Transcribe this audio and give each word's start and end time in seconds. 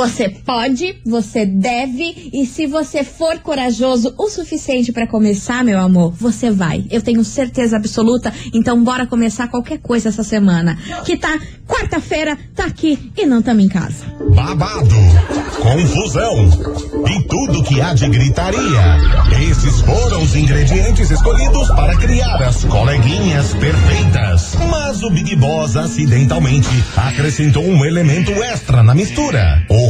Você 0.00 0.30
pode, 0.30 0.96
você 1.04 1.44
deve 1.44 2.30
e 2.32 2.46
se 2.46 2.66
você 2.66 3.04
for 3.04 3.38
corajoso 3.40 4.14
o 4.16 4.30
suficiente 4.30 4.92
para 4.92 5.06
começar, 5.06 5.62
meu 5.62 5.78
amor, 5.78 6.14
você 6.18 6.50
vai. 6.50 6.86
Eu 6.90 7.02
tenho 7.02 7.22
certeza 7.22 7.76
absoluta. 7.76 8.32
Então 8.54 8.82
bora 8.82 9.06
começar 9.06 9.48
qualquer 9.48 9.76
coisa 9.76 10.08
essa 10.08 10.22
semana. 10.22 10.78
Que 11.04 11.18
tá 11.18 11.38
quarta-feira, 11.68 12.38
tá 12.56 12.64
aqui 12.64 13.12
e 13.14 13.26
não 13.26 13.42
tamo 13.42 13.60
em 13.60 13.68
casa. 13.68 14.06
Babado, 14.34 14.88
confusão 15.60 16.48
e 17.06 17.22
tudo 17.24 17.62
que 17.62 17.78
há 17.82 17.92
de 17.92 18.08
gritaria. 18.08 18.96
Esses 19.50 19.80
foram 19.82 20.22
os 20.22 20.34
ingredientes 20.34 21.10
escolhidos 21.10 21.68
para 21.68 21.96
criar 21.98 22.42
as 22.42 22.64
coleguinhas 22.64 23.52
perfeitas. 23.52 24.54
Mas 24.70 25.02
o 25.02 25.10
Big 25.10 25.36
Boss 25.36 25.76
acidentalmente 25.76 26.68
acrescentou 26.96 27.64
um 27.64 27.84
elemento 27.84 28.32
extra 28.42 28.82
na 28.82 28.94
mistura: 28.94 29.64
o 29.68 29.89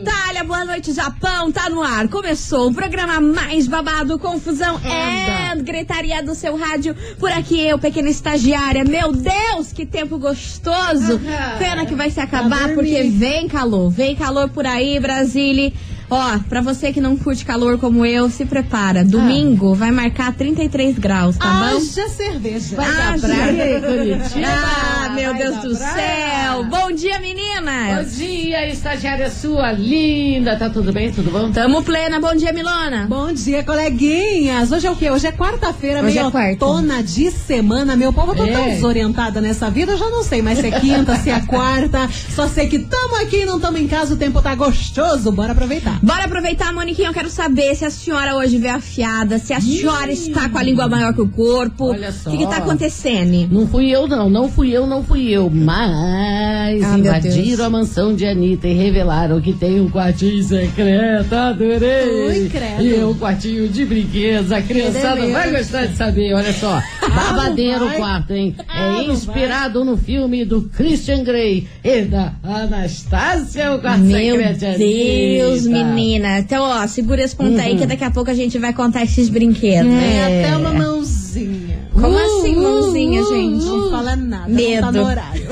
noite, 0.71 0.93
Japão. 0.93 1.51
Tá 1.51 1.69
no 1.69 1.81
ar. 1.81 2.07
Começou 2.07 2.69
o 2.69 2.73
programa 2.73 3.19
mais 3.19 3.67
babado, 3.67 4.17
confusão 4.17 4.79
é 4.79 5.53
gritaria 5.57 6.23
do 6.23 6.33
seu 6.33 6.55
rádio. 6.55 6.95
Por 7.19 7.29
aqui 7.29 7.59
eu, 7.59 7.77
pequena 7.77 8.09
estagiária. 8.09 8.85
Meu 8.85 9.11
Deus, 9.11 9.73
que 9.73 9.85
tempo 9.85 10.17
gostoso. 10.17 11.19
Pena 11.59 11.85
que 11.85 11.93
vai 11.93 12.09
se 12.09 12.21
acabar 12.21 12.73
porque 12.73 13.03
vem 13.03 13.49
calor. 13.49 13.89
Vem 13.89 14.15
calor 14.15 14.49
por 14.49 14.65
aí, 14.65 14.97
Brasília. 14.97 15.73
Ó, 16.13 16.39
pra 16.49 16.59
você 16.59 16.91
que 16.91 16.99
não 16.99 17.15
curte 17.15 17.45
calor 17.45 17.77
como 17.77 18.05
eu, 18.05 18.29
se 18.29 18.43
prepara. 18.45 19.01
Domingo 19.01 19.73
vai 19.73 19.91
marcar 19.91 20.33
33 20.33 20.99
graus, 20.99 21.37
tá 21.37 21.45
bom? 21.45 21.77
Haja 21.77 22.09
cerveja. 22.09 22.75
Vai 22.75 22.91
pra 22.91 23.17
praia. 23.29 23.79
Curitiba. 23.79 24.47
Ah, 24.47 25.09
meu 25.15 25.31
Vai 25.31 25.41
Deus 25.41 25.55
pra 25.55 25.69
do 25.69 25.77
praia. 25.77 25.93
céu! 25.95 26.63
Bom 26.65 26.91
dia, 26.91 27.15
Bom 27.15 27.21
meninas! 27.21 28.17
dia, 28.17 28.67
estagiária 28.67 29.29
sua 29.31 29.71
linda. 29.71 30.57
Tá 30.57 30.69
tudo 30.69 30.91
bem? 30.91 31.13
Tudo 31.13 31.31
bom? 31.31 31.49
Tamo 31.49 31.81
plena, 31.81 32.19
bom 32.19 32.35
dia, 32.35 32.51
Milona! 32.51 33.05
Bom 33.07 33.31
dia, 33.31 33.63
coleguinhas. 33.63 34.69
Hoje 34.69 34.87
é 34.87 34.91
o 34.91 34.95
quê? 34.97 35.09
Hoje 35.09 35.27
é 35.27 35.31
quarta-feira, 35.31 36.01
Hoje 36.03 36.15
meio 36.15 36.27
é 36.27 36.31
quarta. 36.31 36.57
tona 36.57 37.01
de 37.01 37.31
semana. 37.31 37.95
Meu 37.95 38.11
povo, 38.11 38.33
eu 38.33 38.35
tô 38.35 38.47
tão 38.47 38.65
É. 38.65 38.69
desorientada 38.75 39.39
nessa 39.39 39.69
vida, 39.69 39.93
eu 39.93 39.97
já 39.97 40.09
não 40.09 40.23
sei 40.23 40.41
mais 40.41 40.59
se 40.59 40.67
é 40.67 40.71
quinta, 40.77 41.15
se 41.15 41.29
é 41.29 41.39
quarta. 41.39 42.09
Só 42.35 42.49
sei 42.49 42.67
que 42.67 42.79
tamo 42.79 43.15
aqui, 43.21 43.45
não 43.45 43.61
tamo 43.61 43.77
em 43.77 43.87
casa, 43.87 44.13
o 44.13 44.17
tempo 44.17 44.41
tá 44.41 44.53
gostoso. 44.55 45.31
Bora 45.31 45.53
aproveitar. 45.53 46.00
Bora 46.01 46.25
aproveitar, 46.25 46.73
Moniquinha, 46.73 47.09
eu 47.09 47.13
quero 47.13 47.29
saber 47.29 47.75
se 47.75 47.85
a 47.85 47.91
senhora 47.91 48.35
hoje 48.35 48.57
veio 48.57 48.75
afiada, 48.75 49.37
se 49.37 49.53
a 49.53 49.61
senhora 49.61 50.11
está 50.11 50.49
com 50.49 50.57
a 50.57 50.63
língua 50.63 50.87
maior 50.87 51.13
que 51.13 51.21
o 51.21 51.27
corpo. 51.27 51.89
Olha 51.91 52.11
só. 52.11 52.29
O 52.29 52.31
que, 52.31 52.39
que 52.39 52.49
tá 52.49 52.57
acontecendo? 52.57 53.47
Não 53.51 53.67
fui 53.67 53.89
eu, 53.89 54.07
não. 54.07 54.27
Não 54.29 54.49
fui 54.49 54.71
eu, 54.71 54.87
não 54.87 55.03
fui 55.03 55.29
eu. 55.29 55.49
Mas 55.49 56.83
Ah, 56.83 56.97
meu 56.97 56.99
invadiram 56.99 57.65
a 57.65 57.69
mansão 57.69 58.15
de 58.15 58.25
Anitta 58.25 58.67
e 58.67 58.73
revelaram 58.73 59.39
que 59.39 59.53
tem 59.53 59.79
um 59.79 59.89
quartinho 59.89 60.43
secreto. 60.43 61.33
Adorei. 61.35 62.27
Ui, 62.27 62.49
credo. 62.49 62.81
E 62.81 63.03
um 63.03 63.13
quartinho 63.13 63.67
de 63.69 63.85
brinquedos. 63.85 64.51
A 64.51 64.61
criançada 64.61 65.27
vai 65.27 65.51
gostar 65.51 65.85
de 65.85 65.95
saber. 65.95 66.33
Olha 66.33 66.53
só. 66.53 66.81
Babadeiro 67.13 67.85
o 67.87 67.93
quarto, 67.93 68.33
hein? 68.33 68.55
Ah, 68.67 69.01
É 69.01 69.03
inspirado 69.03 69.85
no 69.85 69.95
filme 69.97 70.45
do 70.45 70.63
Christian 70.63 71.23
Grey 71.23 71.67
e 71.83 72.01
da 72.03 72.33
Anastácia, 72.43 73.73
o 73.75 73.79
quarto 73.79 74.01
Meu 74.01 74.17
secreto 74.35 74.77
de 74.77 74.77
Deus, 74.77 75.65
Anitta. 75.67 75.90
Menina. 75.91 76.39
Então, 76.39 76.63
ó, 76.63 76.85
segura 76.87 77.21
esse 77.21 77.35
ponto 77.35 77.59
aí 77.59 77.77
que 77.77 77.85
daqui 77.85 78.03
a 78.03 78.11
pouco 78.11 78.29
a 78.31 78.33
gente 78.33 78.57
vai 78.57 78.73
contar 78.73 79.03
esses 79.03 79.29
brinquedos. 79.29 79.89
Tem 79.91 79.99
né? 79.99 80.43
até 80.45 80.57
uma 80.57 80.73
mãozinha. 80.73 81.79
Como 81.93 82.07
Uh, 82.15 82.39
assim, 82.39 82.55
mãozinha, 82.55 83.21
uh, 83.21 83.29
gente? 83.29 83.65
Não 83.65 83.91
fala 83.91 84.15
nada, 84.15 84.47
não 84.47 84.55
Medo. 84.55 84.81
tá 84.81 84.91
no 84.91 85.05
horário. 85.05 85.41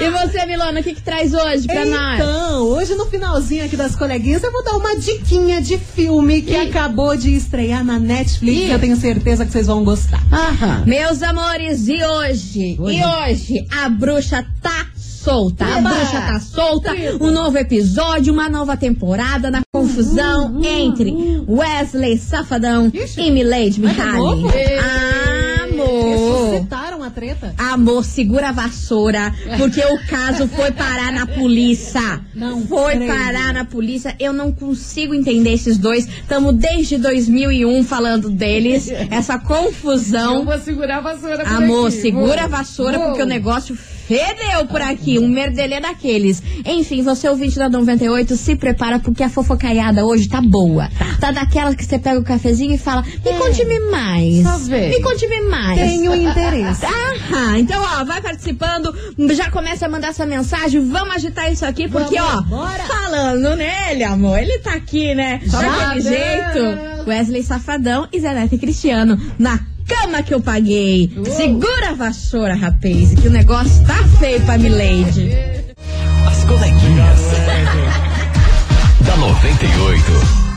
E 0.00 0.10
você, 0.10 0.46
Milona, 0.46 0.80
o 0.80 0.82
que, 0.82 0.94
que 0.94 1.02
traz 1.02 1.34
hoje 1.34 1.66
pra 1.66 1.84
nós? 1.84 2.20
Então, 2.20 2.62
hoje 2.62 2.94
no 2.94 3.06
finalzinho 3.06 3.64
aqui 3.64 3.76
das 3.76 3.96
coleguinhas, 3.96 4.42
eu 4.42 4.52
vou 4.52 4.62
dar 4.62 4.76
uma 4.76 4.96
diquinha 4.96 5.60
de 5.60 5.76
filme 5.78 6.42
que 6.42 6.54
acabou 6.54 7.16
de 7.16 7.34
estrear 7.34 7.84
na 7.84 7.98
Netflix. 7.98 8.68
Ih. 8.68 8.70
Eu 8.70 8.78
tenho 8.78 8.96
certeza 8.96 9.44
que 9.44 9.50
vocês 9.50 9.66
vão 9.66 9.82
gostar. 9.82 10.22
Aham. 10.32 10.84
Meus 10.86 11.22
amores, 11.22 11.88
e 11.88 12.02
hoje? 12.02 12.76
Hoje. 12.78 12.98
E 12.98 13.04
hoje 13.04 13.66
a 13.82 13.88
bruxa 13.88 14.46
tá 14.62 14.86
solta. 15.28 15.66
A 15.66 15.80
bruxa 15.80 16.20
tá 16.22 16.40
solta. 16.40 16.92
Um 17.20 17.30
novo 17.30 17.58
episódio, 17.58 18.32
uma 18.32 18.48
nova 18.48 18.76
temporada 18.76 19.50
na 19.50 19.60
confusão 19.72 20.58
entre 20.64 21.14
Wesley 21.46 22.16
Safadão 22.18 22.90
Ixi. 22.94 23.20
e 23.20 23.30
Milady 23.30 23.78
Mihaly. 23.80 24.44
Amor. 25.70 26.48
Ressuscitaram 26.48 27.02
a 27.02 27.10
treta? 27.10 27.54
Amor, 27.58 28.04
segura 28.04 28.48
a 28.48 28.52
vassoura, 28.52 29.32
porque 29.58 29.80
o 29.84 29.98
caso 30.08 30.48
foi 30.48 30.70
parar 30.72 31.12
na 31.12 31.26
polícia. 31.26 32.20
Não 32.34 32.62
foi 32.66 32.96
creio. 32.96 33.12
parar 33.12 33.52
na 33.52 33.64
polícia. 33.64 34.16
Eu 34.18 34.32
não 34.32 34.50
consigo 34.50 35.14
entender 35.14 35.52
esses 35.52 35.76
dois. 35.76 36.06
Estamos 36.08 36.54
desde 36.54 36.96
2001 36.96 37.84
falando 37.84 38.30
deles. 38.30 38.88
Essa 39.10 39.34
Eu 39.34 39.40
confusão. 39.40 40.44
vou 40.44 40.58
segurar 40.58 40.98
a 40.98 41.00
vassoura 41.00 41.42
Amor, 41.46 41.88
aqui. 41.88 41.96
segura 42.00 42.36
Vou. 42.36 42.44
a 42.44 42.46
vassoura 42.46 42.98
Vou. 42.98 43.06
porque 43.08 43.22
o 43.22 43.26
negócio 43.26 43.76
fedeu 44.08 44.66
por 44.66 44.80
aqui. 44.80 45.18
Um 45.18 45.28
merdelê 45.28 45.80
daqueles. 45.80 46.42
Enfim, 46.64 47.02
você 47.02 47.28
ouvinte 47.28 47.58
da 47.58 47.68
98, 47.68 48.36
se 48.36 48.56
prepara 48.56 48.98
porque 48.98 49.22
a 49.22 49.28
fofocaiada 49.28 50.04
hoje 50.06 50.28
tá 50.28 50.40
boa. 50.40 50.88
Tá 51.20 51.30
daquela 51.30 51.74
que 51.74 51.84
você 51.84 51.98
pega 51.98 52.18
o 52.18 52.24
cafezinho 52.24 52.74
e 52.74 52.78
fala: 52.78 53.02
Me 53.02 53.32
conte-me 53.34 53.78
mais. 53.90 54.42
Só 54.42 54.56
vem. 54.58 54.88
Me 54.88 55.02
conte-me 55.02 55.40
mais. 55.42 55.78
Tenho 55.78 56.14
interesse. 56.14 56.86
Aham, 57.30 57.58
então 57.58 57.82
ó, 57.82 58.04
vai 58.04 58.22
participando, 58.22 58.94
já 59.34 59.50
começa 59.50 59.84
a 59.84 59.88
mandar 59.88 60.08
essa 60.08 60.24
mensagem, 60.24 60.80
vamos 60.88 61.16
agitar 61.16 61.52
isso 61.52 61.66
aqui, 61.66 61.88
porque 61.88 62.16
Vamos, 62.18 62.34
ó, 62.34 62.42
bora. 62.42 62.84
falando 62.84 63.56
nele, 63.56 64.04
amor, 64.04 64.38
ele 64.38 64.58
tá 64.58 64.72
aqui, 64.74 65.14
né? 65.14 65.40
Daquele 65.46 66.00
jeito, 66.00 67.06
Wesley 67.06 67.42
Safadão 67.42 68.08
e 68.12 68.20
Zé 68.20 68.32
Neto 68.32 68.56
Cristiano, 68.58 69.20
na 69.38 69.58
cama 69.88 70.22
que 70.22 70.34
eu 70.34 70.40
paguei. 70.40 71.10
Segura 71.36 71.90
a 71.90 71.94
vassoura, 71.94 72.54
rapaz, 72.54 73.14
que 73.14 73.26
o 73.26 73.30
negócio 73.30 73.84
tá 73.86 73.96
feio 74.20 74.40
pra 74.42 74.58
Milady. 74.58 75.32
As 76.26 76.44
coleguinhas. 76.44 77.18
da 79.04 79.16
98. 79.16 80.47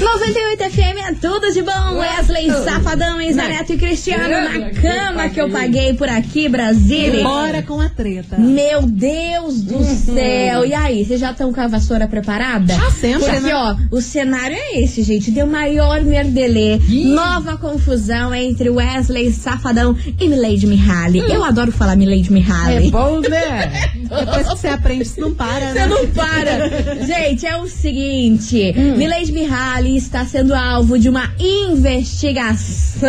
98 0.00 0.70
FM 0.70 1.08
é 1.08 1.12
tudo 1.20 1.52
de 1.52 1.62
bom. 1.62 1.98
Wesley 1.98 2.50
Safadão 2.64 3.20
e 3.20 3.32
Zé 3.32 3.48
Neto 3.48 3.72
e 3.74 3.76
Cristiano 3.76 4.28
na 4.28 4.70
cama 4.70 5.28
que 5.28 5.40
eu 5.40 5.50
paguei 5.50 5.92
por 5.94 6.08
aqui, 6.08 6.48
Brasília. 6.48 7.22
Bora 7.22 7.62
com 7.62 7.78
a 7.80 7.88
treta. 7.88 8.38
Meu 8.38 8.82
Deus 8.82 9.60
do 9.60 9.84
céu! 9.84 10.64
E 10.64 10.72
aí, 10.72 11.04
vocês 11.04 11.20
já 11.20 11.32
estão 11.32 11.52
com 11.52 11.60
a 11.60 11.66
vassoura 11.66 12.08
preparada? 12.08 12.74
Ah, 12.74 12.90
sempre, 12.90 13.24
Porque, 13.24 13.40
né? 13.40 13.54
ó, 13.54 13.76
o 13.90 14.00
cenário 14.00 14.56
é 14.56 14.80
esse, 14.80 15.02
gente. 15.02 15.30
Deu 15.30 15.46
maior 15.46 16.02
merdelê. 16.02 16.78
Nova 16.88 17.58
confusão 17.58 18.34
entre 18.34 18.70
Wesley 18.70 19.30
Safadão 19.32 19.94
e 20.18 20.26
Milady 20.28 20.66
Mihaly. 20.66 21.18
Eu 21.18 21.44
adoro 21.44 21.70
falar 21.70 21.94
Milady 21.96 22.28
É 22.28 22.32
Mihaly. 22.32 22.90
bom, 22.90 23.20
né? 23.20 23.90
Depois 24.10 24.48
que 24.48 24.56
você 24.56 24.68
aprende, 24.68 25.04
você 25.04 25.20
não 25.20 25.34
para, 25.34 25.68
Você 25.68 25.74
né? 25.74 25.86
não 25.86 26.06
para. 26.08 27.06
Gente, 27.06 27.46
é 27.46 27.56
o 27.58 27.66
seguinte: 27.68 28.74
Hum. 28.76 28.96
Milady 28.96 29.30
Mihaly 29.32 29.89
está 29.96 30.24
sendo 30.24 30.54
alvo 30.54 30.98
de 30.98 31.08
uma 31.08 31.30
investigação. 31.38 33.08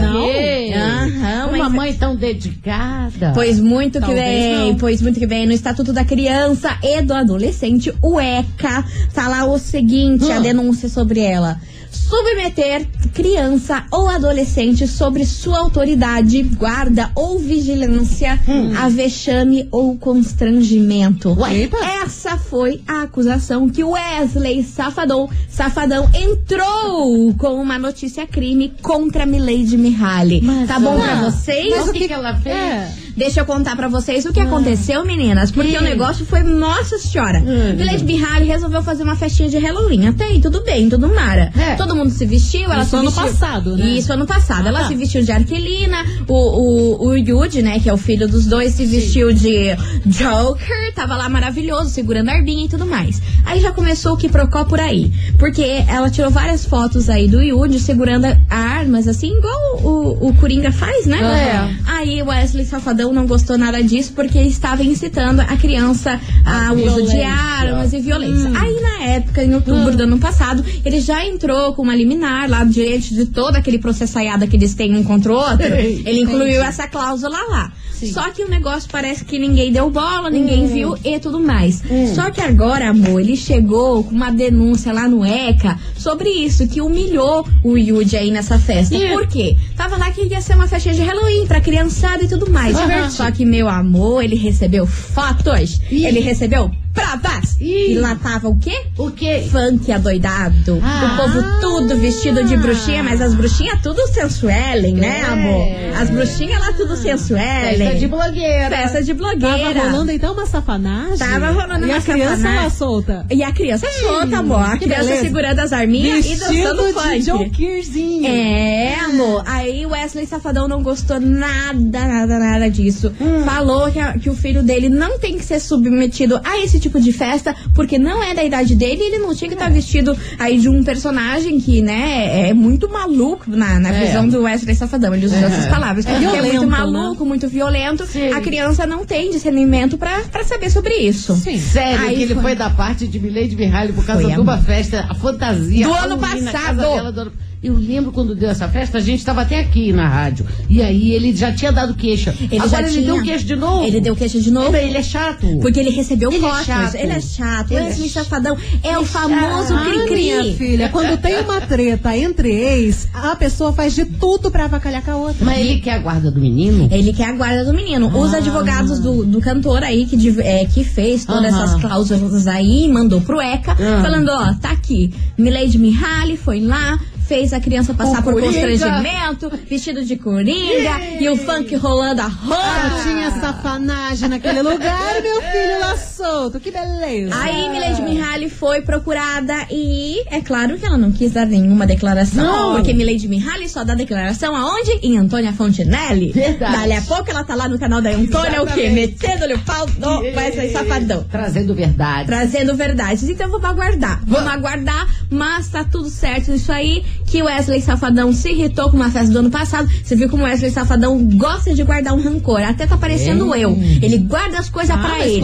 não? 0.00 0.30
Aham, 0.74 1.46
Uma 1.48 1.56
uma 1.56 1.68
mãe 1.70 1.92
tão 1.94 2.16
dedicada. 2.16 3.32
Pois 3.34 3.58
muito 3.60 3.94
que 4.00 4.06
Talvez 4.06 4.24
bem, 4.26 4.68
não. 4.70 4.76
pois 4.76 5.02
muito 5.02 5.18
que 5.20 5.26
bem. 5.26 5.46
No 5.46 5.52
Estatuto 5.52 5.92
da 5.92 6.04
Criança 6.04 6.76
e 6.82 7.02
do 7.02 7.12
Adolescente, 7.14 7.92
o 8.02 8.20
ECA, 8.20 8.84
tá 9.14 9.28
lá 9.28 9.44
o 9.44 9.58
seguinte, 9.58 10.30
a 10.30 10.38
Hum. 10.38 10.42
denúncia 10.42 10.88
sobre 10.88 11.20
ela. 11.20 11.60
Submeter 12.10 12.88
criança 13.14 13.84
ou 13.92 14.08
adolescente 14.08 14.88
sobre 14.88 15.24
sua 15.24 15.58
autoridade, 15.60 16.42
guarda 16.42 17.10
ou 17.14 17.38
vigilância 17.38 18.40
Hum. 18.48 18.72
a 18.76 18.88
vexame 18.88 19.68
ou 19.70 19.96
constrangimento. 19.96 21.36
Eita. 21.48 21.76
Essa 21.76 22.36
foi 22.36 22.80
a 22.86 23.02
acusação 23.02 23.68
que 23.68 23.84
Wesley 23.84 24.64
Safadão, 24.64 25.28
Safadão 25.48 26.10
entrou 26.14 27.32
com 27.34 27.54
uma 27.60 27.78
notícia 27.78 28.26
crime 28.26 28.72
contra 28.82 29.24
Milady 29.24 29.76
Mihaly. 29.76 30.40
Mas, 30.42 30.66
tá 30.68 30.80
bom 30.80 30.98
ah, 30.98 31.04
pra 31.04 31.30
vocês? 31.30 31.70
Mas 31.70 31.88
o 31.88 31.92
que, 31.92 32.08
que 32.08 32.12
ela 32.12 32.34
fez? 32.40 32.56
É. 32.56 32.94
Deixa 33.16 33.40
eu 33.40 33.46
contar 33.46 33.76
pra 33.76 33.88
vocês 33.88 34.24
o 34.24 34.32
que 34.32 34.40
aconteceu, 34.40 35.04
meninas. 35.04 35.50
Porque 35.50 35.76
o 35.76 35.82
negócio 35.82 36.24
foi, 36.24 36.42
nossa 36.42 36.98
senhora. 36.98 37.40
Milady 37.40 38.04
Bihari 38.04 38.44
resolveu 38.46 38.82
fazer 38.82 39.02
uma 39.02 39.16
festinha 39.16 39.48
de 39.48 39.58
Halloween. 39.58 40.08
Até 40.08 40.24
aí, 40.24 40.40
tudo 40.40 40.62
bem, 40.62 40.88
tudo 40.88 41.08
mara. 41.08 41.52
É. 41.56 41.74
Todo 41.74 41.94
mundo 41.94 42.10
se 42.10 42.24
vestiu, 42.24 42.64
ela 42.64 42.82
Isso 42.82 42.90
se 42.90 42.96
ano 42.96 43.10
vestiu. 43.10 43.22
passado, 43.22 43.76
né? 43.76 43.86
Isso, 43.90 44.12
ano 44.12 44.26
passado. 44.26 44.68
ela 44.68 44.80
tá. 44.80 44.88
se 44.88 44.94
vestiu 44.94 45.22
de 45.22 45.32
Arquelina, 45.32 46.04
o, 46.28 46.34
o, 46.34 47.08
o 47.08 47.16
Yuji, 47.16 47.62
né, 47.62 47.80
que 47.80 47.88
é 47.88 47.92
o 47.92 47.96
filho 47.96 48.28
dos 48.28 48.46
dois, 48.46 48.74
se 48.74 48.84
vestiu 48.84 49.32
de 49.32 49.74
Joker, 50.06 50.94
tava 50.94 51.16
lá 51.16 51.28
maravilhoso, 51.28 51.90
segurando 51.90 52.28
a 52.28 52.32
arbinha 52.32 52.66
e 52.66 52.68
tudo 52.68 52.86
mais. 52.86 53.20
Aí 53.44 53.60
já 53.60 53.72
começou 53.72 54.14
o 54.14 54.16
que 54.16 54.28
procó 54.28 54.64
por 54.64 54.80
aí. 54.80 55.12
Porque 55.38 55.84
ela 55.88 56.10
tirou 56.10 56.30
várias 56.30 56.64
fotos 56.64 57.08
aí 57.08 57.28
do 57.28 57.40
Yuji 57.42 57.80
segurando 57.80 58.26
armas, 58.48 59.08
assim, 59.08 59.36
igual 59.36 59.80
o, 59.82 60.28
o 60.28 60.34
Coringa 60.34 60.70
faz, 60.72 61.06
né? 61.06 61.18
É. 61.20 61.90
Aí 61.90 62.22
o 62.22 62.26
Wesley 62.26 62.64
Safadão 62.64 62.99
não 63.12 63.26
gostou 63.26 63.56
nada 63.56 63.82
disso 63.82 64.12
porque 64.14 64.38
estava 64.40 64.84
incitando 64.84 65.40
a 65.40 65.56
criança 65.56 66.20
a 66.44 66.72
uso 66.72 67.06
de 67.10 67.22
armas 67.22 67.92
e 67.92 68.00
violência. 68.00 68.50
Aí 68.54 68.80
na 68.80 69.04
época, 69.04 69.42
em 69.42 69.54
outubro 69.54 69.96
do 69.96 70.02
ano 70.02 70.18
passado, 70.18 70.64
ele 70.84 71.00
já 71.00 71.24
entrou 71.24 71.72
com 71.74 71.82
uma 71.82 71.94
liminar 71.96 72.48
lá 72.48 72.64
diante 72.64 73.14
de 73.14 73.26
todo 73.26 73.56
aquele 73.56 73.78
processaiada 73.78 74.46
que 74.46 74.56
eles 74.56 74.74
têm 74.74 74.96
um 74.96 75.02
contra 75.02 75.32
o 75.32 75.36
outro. 75.36 75.66
Ele 76.10 76.20
incluiu 76.20 76.62
essa 76.62 76.86
cláusula 76.86 77.38
lá. 77.48 77.72
Só 78.06 78.30
que 78.30 78.42
o 78.42 78.48
negócio 78.48 78.88
parece 78.90 79.24
que 79.24 79.38
ninguém 79.38 79.70
deu 79.70 79.90
bola, 79.90 80.30
ninguém 80.30 80.66
viu 80.66 80.96
e 81.04 81.18
tudo 81.18 81.38
mais. 81.38 81.82
Só 82.14 82.30
que 82.30 82.40
agora, 82.40 82.88
amor, 82.88 83.20
ele 83.20 83.36
chegou 83.36 84.02
com 84.04 84.14
uma 84.14 84.30
denúncia 84.30 84.92
lá 84.92 85.06
no 85.06 85.24
ECA 85.24 85.78
sobre 85.96 86.30
isso, 86.30 86.66
que 86.66 86.80
humilhou 86.80 87.46
o 87.62 87.76
Yuji 87.76 88.16
aí 88.16 88.30
nessa 88.30 88.58
festa. 88.58 88.94
Ih. 88.94 89.10
Por 89.10 89.26
quê? 89.26 89.56
Tava 89.76 89.98
lá 89.98 90.10
que 90.10 90.22
ia 90.22 90.40
ser 90.40 90.54
uma 90.54 90.66
festa 90.66 90.92
de 90.92 91.02
Halloween 91.02 91.46
pra 91.46 91.60
criançada 91.60 92.24
e 92.24 92.28
tudo 92.28 92.50
mais. 92.50 92.74
Só 93.10 93.30
que, 93.30 93.44
meu 93.44 93.68
amor, 93.68 94.22
ele 94.22 94.36
recebeu 94.36 94.86
fotos, 94.86 95.80
Ih. 95.90 96.06
ele 96.06 96.20
recebeu 96.20 96.70
provas. 96.92 97.56
Ih. 97.60 97.92
E 97.92 97.98
lá 97.98 98.14
tava 98.16 98.48
o 98.48 98.58
quê? 98.58 98.82
O 98.98 99.10
quê? 99.10 99.44
Funk 99.50 99.90
adoidado. 99.92 100.80
Ah. 100.82 101.12
O 101.12 101.16
povo 101.16 101.42
tudo 101.60 101.96
vestido 101.96 102.42
de 102.44 102.56
bruxinha, 102.56 103.02
mas 103.02 103.20
as 103.20 103.34
bruxinhas 103.34 103.80
tudo 103.82 104.06
sensuelen, 104.08 104.94
né, 104.94 105.20
É. 105.20 105.24
amor? 105.24 105.66
As 106.00 106.10
bruxinhas 106.10 106.60
lá 106.60 106.72
tudo 106.72 106.96
sensuelen. 106.96 107.78
Festa 107.78 107.94
de 107.98 108.08
blogueira. 108.08 108.76
Festa 108.76 109.02
de 109.02 109.14
Tava 109.14 109.36
blogueira. 109.38 109.80
rolando 109.90 110.10
então 110.12 110.32
uma 110.34 110.46
safanagem. 110.46 111.18
Tava 111.18 111.50
rolando 111.50 111.86
e 111.86 111.90
uma 111.90 111.98
a 111.98 112.00
criança 112.00 112.36
safanagem. 112.36 112.64
lá 112.64 112.70
solta. 112.70 113.26
E 113.30 113.42
a 113.42 113.52
criança 113.52 113.86
solta, 114.00 114.38
amor. 114.38 114.60
A 114.60 114.72
que 114.78 114.84
criança 114.86 115.04
beleza. 115.04 115.22
segurando 115.22 115.58
as 115.60 115.72
arminhas 115.72 116.26
e 116.26 116.28
dançando 116.36 116.82
Vestido 116.82 116.92
funk. 117.00 117.18
de 117.18 117.26
Jokerzinho. 117.26 118.26
É, 118.26 118.94
amor. 119.04 119.42
Aí 119.46 119.84
o 119.86 119.90
Wesley 119.90 120.26
Safadão 120.26 120.66
não 120.66 120.82
gostou 120.82 121.20
nada, 121.20 122.06
nada, 122.06 122.38
nada 122.38 122.70
disso. 122.70 123.12
Hum. 123.20 123.44
Falou 123.44 123.90
que, 123.92 123.98
a- 123.98 124.14
que 124.14 124.30
o 124.30 124.34
filho 124.34 124.62
dele 124.62 124.88
não 124.88 125.18
tem 125.18 125.36
que 125.36 125.44
ser 125.44 125.60
submetido 125.60 126.40
a 126.44 126.58
esse 126.58 126.79
tipo 126.80 127.00
de 127.00 127.12
festa, 127.12 127.54
porque 127.74 127.98
não 127.98 128.22
é 128.22 128.34
da 128.34 128.42
idade 128.42 128.74
dele 128.74 129.02
e 129.02 129.06
ele 129.14 129.18
não 129.18 129.34
tinha 129.34 129.48
que 129.48 129.54
estar 129.54 129.70
vestido 129.70 130.16
aí 130.38 130.58
de 130.58 130.68
um 130.68 130.82
personagem 130.82 131.60
que, 131.60 131.80
né, 131.82 132.48
é 132.48 132.54
muito 132.54 132.88
maluco 132.88 133.44
na, 133.50 133.78
na 133.78 133.90
É. 133.94 134.06
visão 134.06 134.26
do 134.28 134.42
Wesley 134.42 134.74
Safadão. 134.74 135.14
Ele 135.14 135.26
usou 135.26 135.38
É. 135.38 135.42
essas 135.44 135.66
palavras. 135.66 136.06
É 136.06 136.10
que 136.10 136.16
é 136.16 136.18
violento, 136.20 136.42
muito 136.46 136.60
né? 136.62 136.66
maluco, 136.78 137.24
muito 137.26 137.48
violento. 137.48 138.06
Sim. 138.06 138.32
A 138.32 138.40
criança 138.40 138.86
não 138.86 139.04
tem 139.04 139.30
discernimento 139.30 139.96
pra, 139.98 140.20
pra 140.32 140.42
saber 140.44 140.70
sobre 140.70 140.94
isso. 140.96 141.34
Sim. 141.36 141.58
Sério, 141.58 142.06
Aí 142.06 142.16
que 142.16 142.22
ele 142.22 142.34
foi. 142.34 142.42
foi 142.42 142.54
da 142.54 142.70
parte 142.70 143.06
de 143.06 143.20
Milady 143.20 143.54
Mihaly 143.56 143.92
por 143.92 144.04
causa 144.04 144.26
de 144.26 144.40
uma 144.40 144.58
festa, 144.58 145.06
a 145.08 145.14
fantasia. 145.14 145.86
Do 145.86 145.94
ano 145.94 146.18
passado. 146.18 146.76
dela 146.80 147.12
do 147.12 147.20
ano- 147.20 147.32
Eu 147.62 147.74
lembro 147.76 148.10
quando 148.10 148.34
deu 148.34 148.48
essa 148.48 148.66
festa, 148.68 148.96
a 148.96 149.00
gente 149.02 149.18
estava 149.18 149.42
até 149.42 149.60
aqui 149.60 149.92
na 149.92 150.08
rádio. 150.08 150.46
E 150.66 150.80
aí 150.80 151.10
ele 151.12 151.36
já 151.36 151.52
tinha 151.52 151.70
dado 151.70 151.92
queixa. 151.94 152.34
Ele 152.40 152.56
Agora 152.56 152.68
já 152.70 152.80
ele 152.80 152.90
tinha. 153.02 153.04
deu 153.12 153.22
queixa 153.22 153.44
de 153.44 153.54
novo. 153.56 153.84
Ele 153.84 154.00
deu 154.00 154.16
queixa 154.16 154.40
de 154.40 154.50
novo. 154.50 154.74
Ele 154.74 154.96
é 154.96 155.02
chato. 155.02 155.46
Porque 155.60 155.78
ele 155.78 155.90
recebeu 155.90 156.32
Ele 156.32 156.42
é 156.46 156.64
chato. 156.64 156.94
Ele 156.94 157.12
é 157.12 157.20
chato. 157.20 157.70
Ele 157.72 157.80
é 157.86 157.92
chato. 157.92 158.08
Safadão 158.10 158.56
é 158.82 158.98
o 158.98 159.04
famoso 159.04 159.68
chato. 159.74 159.78
Ah, 159.78 159.84
minha 159.90 160.06
cri-cri. 160.06 160.54
filha, 160.54 160.88
quando 160.88 161.20
tem 161.20 161.38
uma 161.40 161.60
treta 161.60 162.16
entre 162.16 162.50
ex, 162.50 163.06
a 163.12 163.36
pessoa 163.36 163.74
faz 163.74 163.94
de 163.94 164.06
tudo 164.06 164.50
pra 164.50 164.64
avacalhar 164.64 165.04
com 165.04 165.10
a 165.10 165.16
outra. 165.16 165.44
Mas 165.44 165.58
ele 165.58 165.80
quer 165.80 165.96
a 165.96 165.98
guarda 165.98 166.30
do 166.30 166.40
menino? 166.40 166.88
Ele 166.90 167.12
quer 167.12 167.28
a 167.28 167.32
guarda 167.32 167.62
do 167.66 167.74
menino. 167.74 168.08
Os 168.18 168.32
advogados 168.32 168.98
do, 169.00 169.22
do 169.24 169.38
cantor 169.38 169.82
aí 169.82 170.06
que, 170.06 170.40
é, 170.40 170.64
que 170.64 170.82
fez 170.82 171.26
todas 171.26 171.52
Aham. 171.52 171.62
essas 171.64 171.80
cláusulas 171.80 172.46
aí, 172.46 172.88
mandou 172.90 173.20
pro 173.20 173.38
ECA, 173.38 173.72
Ah. 173.72 174.00
falando, 174.02 174.28
ó, 174.30 174.54
tá 174.54 174.70
aqui. 174.70 175.12
Milady 175.36 175.78
Mihaly 175.78 176.36
foi 176.38 176.60
lá, 176.60 176.98
fez 177.30 177.52
a 177.52 177.60
criança 177.60 177.94
passar 177.94 178.22
por 178.24 178.32
coringa. 178.32 178.60
constrangimento, 178.60 179.52
vestido 179.68 180.04
de 180.04 180.16
coringa, 180.16 180.98
e 181.20 181.28
o 181.28 181.36
funk 181.36 181.76
rolando 181.76 182.22
a 182.22 182.26
roda. 182.26 182.58
Ah, 182.60 183.00
tinha 183.04 183.30
safanagem 183.40 184.28
naquele 184.28 184.62
lugar, 184.62 185.22
meu 185.22 185.38
filho 185.52 185.78
lá 185.78 185.96
solto. 185.96 186.58
Que 186.58 186.72
beleza. 186.72 187.32
Aí 187.40 187.68
Milady 187.70 188.02
Mihaly 188.02 188.50
foi 188.50 188.82
procurada 188.82 189.54
e 189.70 190.24
é 190.26 190.40
claro 190.40 190.76
que 190.76 190.84
ela 190.84 190.98
não 190.98 191.12
quis 191.12 191.30
dar 191.30 191.46
nenhuma 191.46 191.86
declaração. 191.86 192.42
Não. 192.44 192.74
Porque 192.74 192.92
Milady 192.92 193.28
Mihaly 193.28 193.68
só 193.68 193.84
dá 193.84 193.94
declaração 193.94 194.56
aonde? 194.56 194.90
Em 195.00 195.16
Antônia 195.16 195.52
Fontinelli. 195.52 196.32
Verdade. 196.32 196.72
Dali 196.78 196.94
a 196.94 197.02
pouco 197.02 197.30
ela 197.30 197.44
tá 197.44 197.54
lá 197.54 197.68
no 197.68 197.78
canal 197.78 198.02
da 198.02 198.10
Antônia, 198.10 198.60
o 198.60 198.66
quê? 198.66 198.90
Metendo-lhe 198.90 199.54
o 199.54 199.58
pau 199.60 199.86
do 199.86 200.18
Wesley 200.18 200.72
Safadão. 200.72 201.24
Trazendo 201.30 201.76
verdade. 201.76 202.26
Trazendo 202.26 202.74
verdades. 202.74 203.22
Então 203.28 203.48
vamos 203.48 203.70
aguardar. 203.70 204.20
Vamos 204.26 204.50
aguardar, 204.50 205.06
mas 205.30 205.68
tá 205.68 205.84
tudo 205.84 206.10
certo 206.10 206.50
isso 206.50 206.72
aí. 206.72 207.04
Que 207.30 207.42
o 207.42 207.46
Wesley 207.46 207.80
Safadão 207.80 208.32
se 208.32 208.50
irritou 208.50 208.90
com 208.90 208.96
uma 208.96 209.10
festa 209.10 209.32
do 209.32 209.38
ano 209.38 209.50
passado. 209.50 209.88
Você 210.02 210.16
viu 210.16 210.28
como 210.28 210.42
o 210.42 210.46
Wesley 210.46 210.70
Safadão 210.70 211.16
gosta 211.36 211.72
de 211.72 211.82
guardar 211.84 212.12
um 212.12 212.20
rancor. 212.20 212.60
Até 212.60 212.86
tá 212.86 212.96
parecendo 212.96 213.54
eu. 213.54 213.70
Ele 214.02 214.18
guarda 214.18 214.58
as 214.58 214.68
coisas 214.68 214.90
Ah, 214.96 214.98
pra 214.98 215.10
mas 215.10 215.26
ele. 215.26 215.40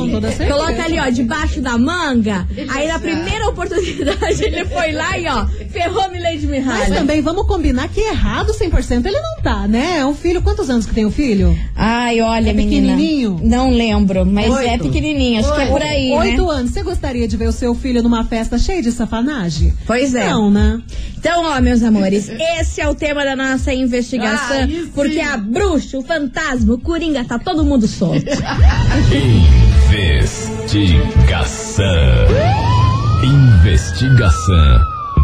Coloca 0.51 0.83
ali, 0.83 0.99
ó, 0.99 1.09
debaixo 1.11 1.61
da 1.61 1.79
manga. 1.79 2.47
Aí 2.75 2.89
na 2.89 2.99
primeira 2.99 3.47
oportunidade 3.49 4.43
ele 4.43 4.65
foi 4.65 4.93
lá 4.93 5.17
e, 5.19 5.27
ó, 5.29 5.47
ferrou 5.71 6.11
Milady 6.11 6.47
Mas 6.47 6.65
Mihaly. 6.65 6.93
também 6.93 7.21
vamos 7.23 7.47
combinar 7.47 7.89
que 7.89 8.01
errado 8.01 8.53
100% 8.53 9.07
ele 9.07 9.21
não 9.21 9.43
tá, 9.43 9.69
né? 9.69 9.99
É 9.99 10.07
um 10.07 10.15
filho, 10.15 10.43
quantos 10.43 10.69
anos 10.69 10.87
que 10.87 10.95
tem 10.95 11.07
o 11.07 11.11
filho? 11.11 11.57
Ai, 11.77 12.21
olha, 12.21 12.51
É 12.51 12.53
menina. 12.53 12.95
pequenininho? 12.97 13.41
Não 13.45 13.71
lembro, 13.71 14.27
mas 14.27 14.47
é 14.47 14.73
Oito. 14.73 14.85
pequenininho. 14.85 15.39
Acho 15.41 15.55
que 15.55 15.61
é 15.61 15.67
por 15.67 15.83
aí, 15.83 16.11
né? 16.11 16.17
Oito 16.17 16.51
anos. 16.51 16.73
Você 16.73 16.83
gostaria 16.83 17.29
de 17.29 17.37
ver 17.37 17.49
o 17.49 17.53
seu 17.53 17.75
filho 17.75 18.03
numa 18.03 18.25
festa 18.25 18.59
cheia 18.59 18.83
de 18.83 18.91
safanagem? 18.91 19.73
Pois 19.87 20.15
é. 20.15 20.29
Não, 20.31 20.51
né? 20.51 20.81
Então, 21.19 21.45
ó, 21.45 21.61
meus 21.61 21.76
amores, 21.83 22.29
esse 22.59 22.81
é 22.81 22.89
o 22.89 22.95
tema 22.95 23.25
da 23.25 23.37
nossa 23.37 23.73
investigação. 23.73 24.63
Ah, 24.63 24.69
porque 24.95 25.21
a 25.21 25.37
bruxa, 25.37 25.99
o 25.99 26.03
fantasma, 26.03 26.75
o 26.75 26.79
coringa, 26.79 27.25
tá 27.25 27.39
todo 27.39 27.65
mundo 27.65 27.87
solto. 27.87 28.25
Investigação. 29.89 31.85
Investigação 33.23 34.79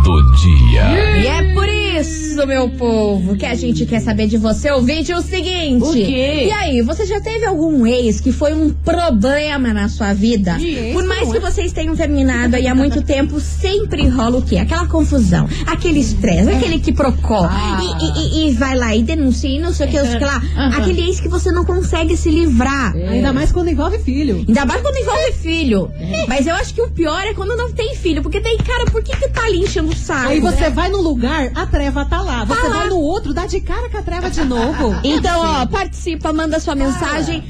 do 0.04 0.32
dia. 0.32 1.20
e 1.20 1.26
é 1.26 1.54
por 1.54 1.71
isso, 2.02 2.46
meu 2.46 2.68
povo, 2.70 3.36
que 3.36 3.46
a 3.46 3.54
gente 3.54 3.86
quer 3.86 4.00
saber 4.00 4.26
de 4.26 4.36
você, 4.36 4.70
ouvinte, 4.70 5.12
o 5.12 5.20
seguinte. 5.22 5.82
O 5.84 5.92
quê? 5.92 6.44
E 6.46 6.50
aí, 6.50 6.82
você 6.82 7.06
já 7.06 7.20
teve 7.20 7.44
algum 7.46 7.86
ex 7.86 8.20
que 8.20 8.32
foi 8.32 8.52
um 8.52 8.70
problema 8.72 9.72
na 9.72 9.88
sua 9.88 10.12
vida? 10.12 10.56
Ex, 10.60 10.92
Por 10.92 11.04
mais 11.04 11.30
que 11.30 11.36
é? 11.36 11.40
vocês 11.40 11.72
tenham 11.72 11.94
terminado 11.96 12.56
aí 12.56 12.66
há 12.66 12.74
muito 12.74 13.02
tempo, 13.04 13.40
sempre 13.40 14.06
rola 14.08 14.38
o 14.38 14.42
quê? 14.42 14.58
Aquela 14.58 14.86
confusão, 14.86 15.48
aquele 15.66 16.00
estresse, 16.00 16.50
aquele 16.50 16.78
que 16.78 16.92
procó. 16.92 17.46
Ah. 17.50 17.80
E, 17.82 18.46
e- 18.46 18.48
e- 18.48 18.52
vai 18.52 18.76
lá 18.76 18.94
e 18.94 19.02
denuncia 19.02 19.48
e 19.50 19.58
não 19.60 19.72
sei 19.72 19.86
o 19.86 19.90
que, 19.90 19.98
sei 20.00 20.20
lá. 20.20 20.36
Aham. 20.56 20.76
Aquele 20.78 21.00
ex 21.08 21.20
que 21.20 21.28
você 21.28 21.50
não 21.50 21.64
consegue 21.64 22.16
se 22.16 22.30
livrar. 22.30 22.94
Ainda 22.94 23.32
mais 23.32 23.50
quando 23.52 23.68
envolve 23.68 23.98
filho. 23.98 24.44
Ainda 24.46 24.64
mais 24.66 24.80
quando 24.80 24.96
envolve 24.96 25.32
filho. 25.32 25.90
Mas 26.28 26.46
eu 26.46 26.54
acho 26.54 26.74
que 26.74 26.82
o 26.82 26.90
pior 26.90 27.20
é 27.24 27.34
quando 27.34 27.56
não 27.56 27.72
tem 27.72 27.94
filho. 27.94 28.22
Porque 28.22 28.40
daí, 28.40 28.56
cara, 28.58 28.84
por 28.86 29.02
que 29.02 29.16
que 29.16 29.28
tá 29.28 29.44
ali 29.44 29.60
enchendo 29.60 29.90
o 29.90 29.96
saco? 29.96 30.28
Aí 30.28 30.40
você 30.40 30.70
vai 30.70 30.88
no 30.90 31.00
lugar, 31.00 31.50
a 31.54 31.66
treva 31.66 31.91
tá 32.08 32.20
lá. 32.22 32.44
Você 32.44 32.60
Tá 32.62 32.68
lá. 32.68 32.76
vai 32.78 32.88
no 32.88 32.98
outro, 32.98 33.32
dá 33.34 33.46
de 33.46 33.60
cara 33.60 33.88
com 33.88 33.98
a 33.98 34.02
treva 34.02 34.30
de 34.30 34.44
novo. 34.44 34.94
Então, 35.04 35.40
ó, 35.40 35.66
participa, 35.66 36.32
manda 36.32 36.58
sua 36.60 36.74
mensagem 36.74 37.42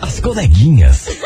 As 0.00 0.20
coleguinhas. 0.20 1.06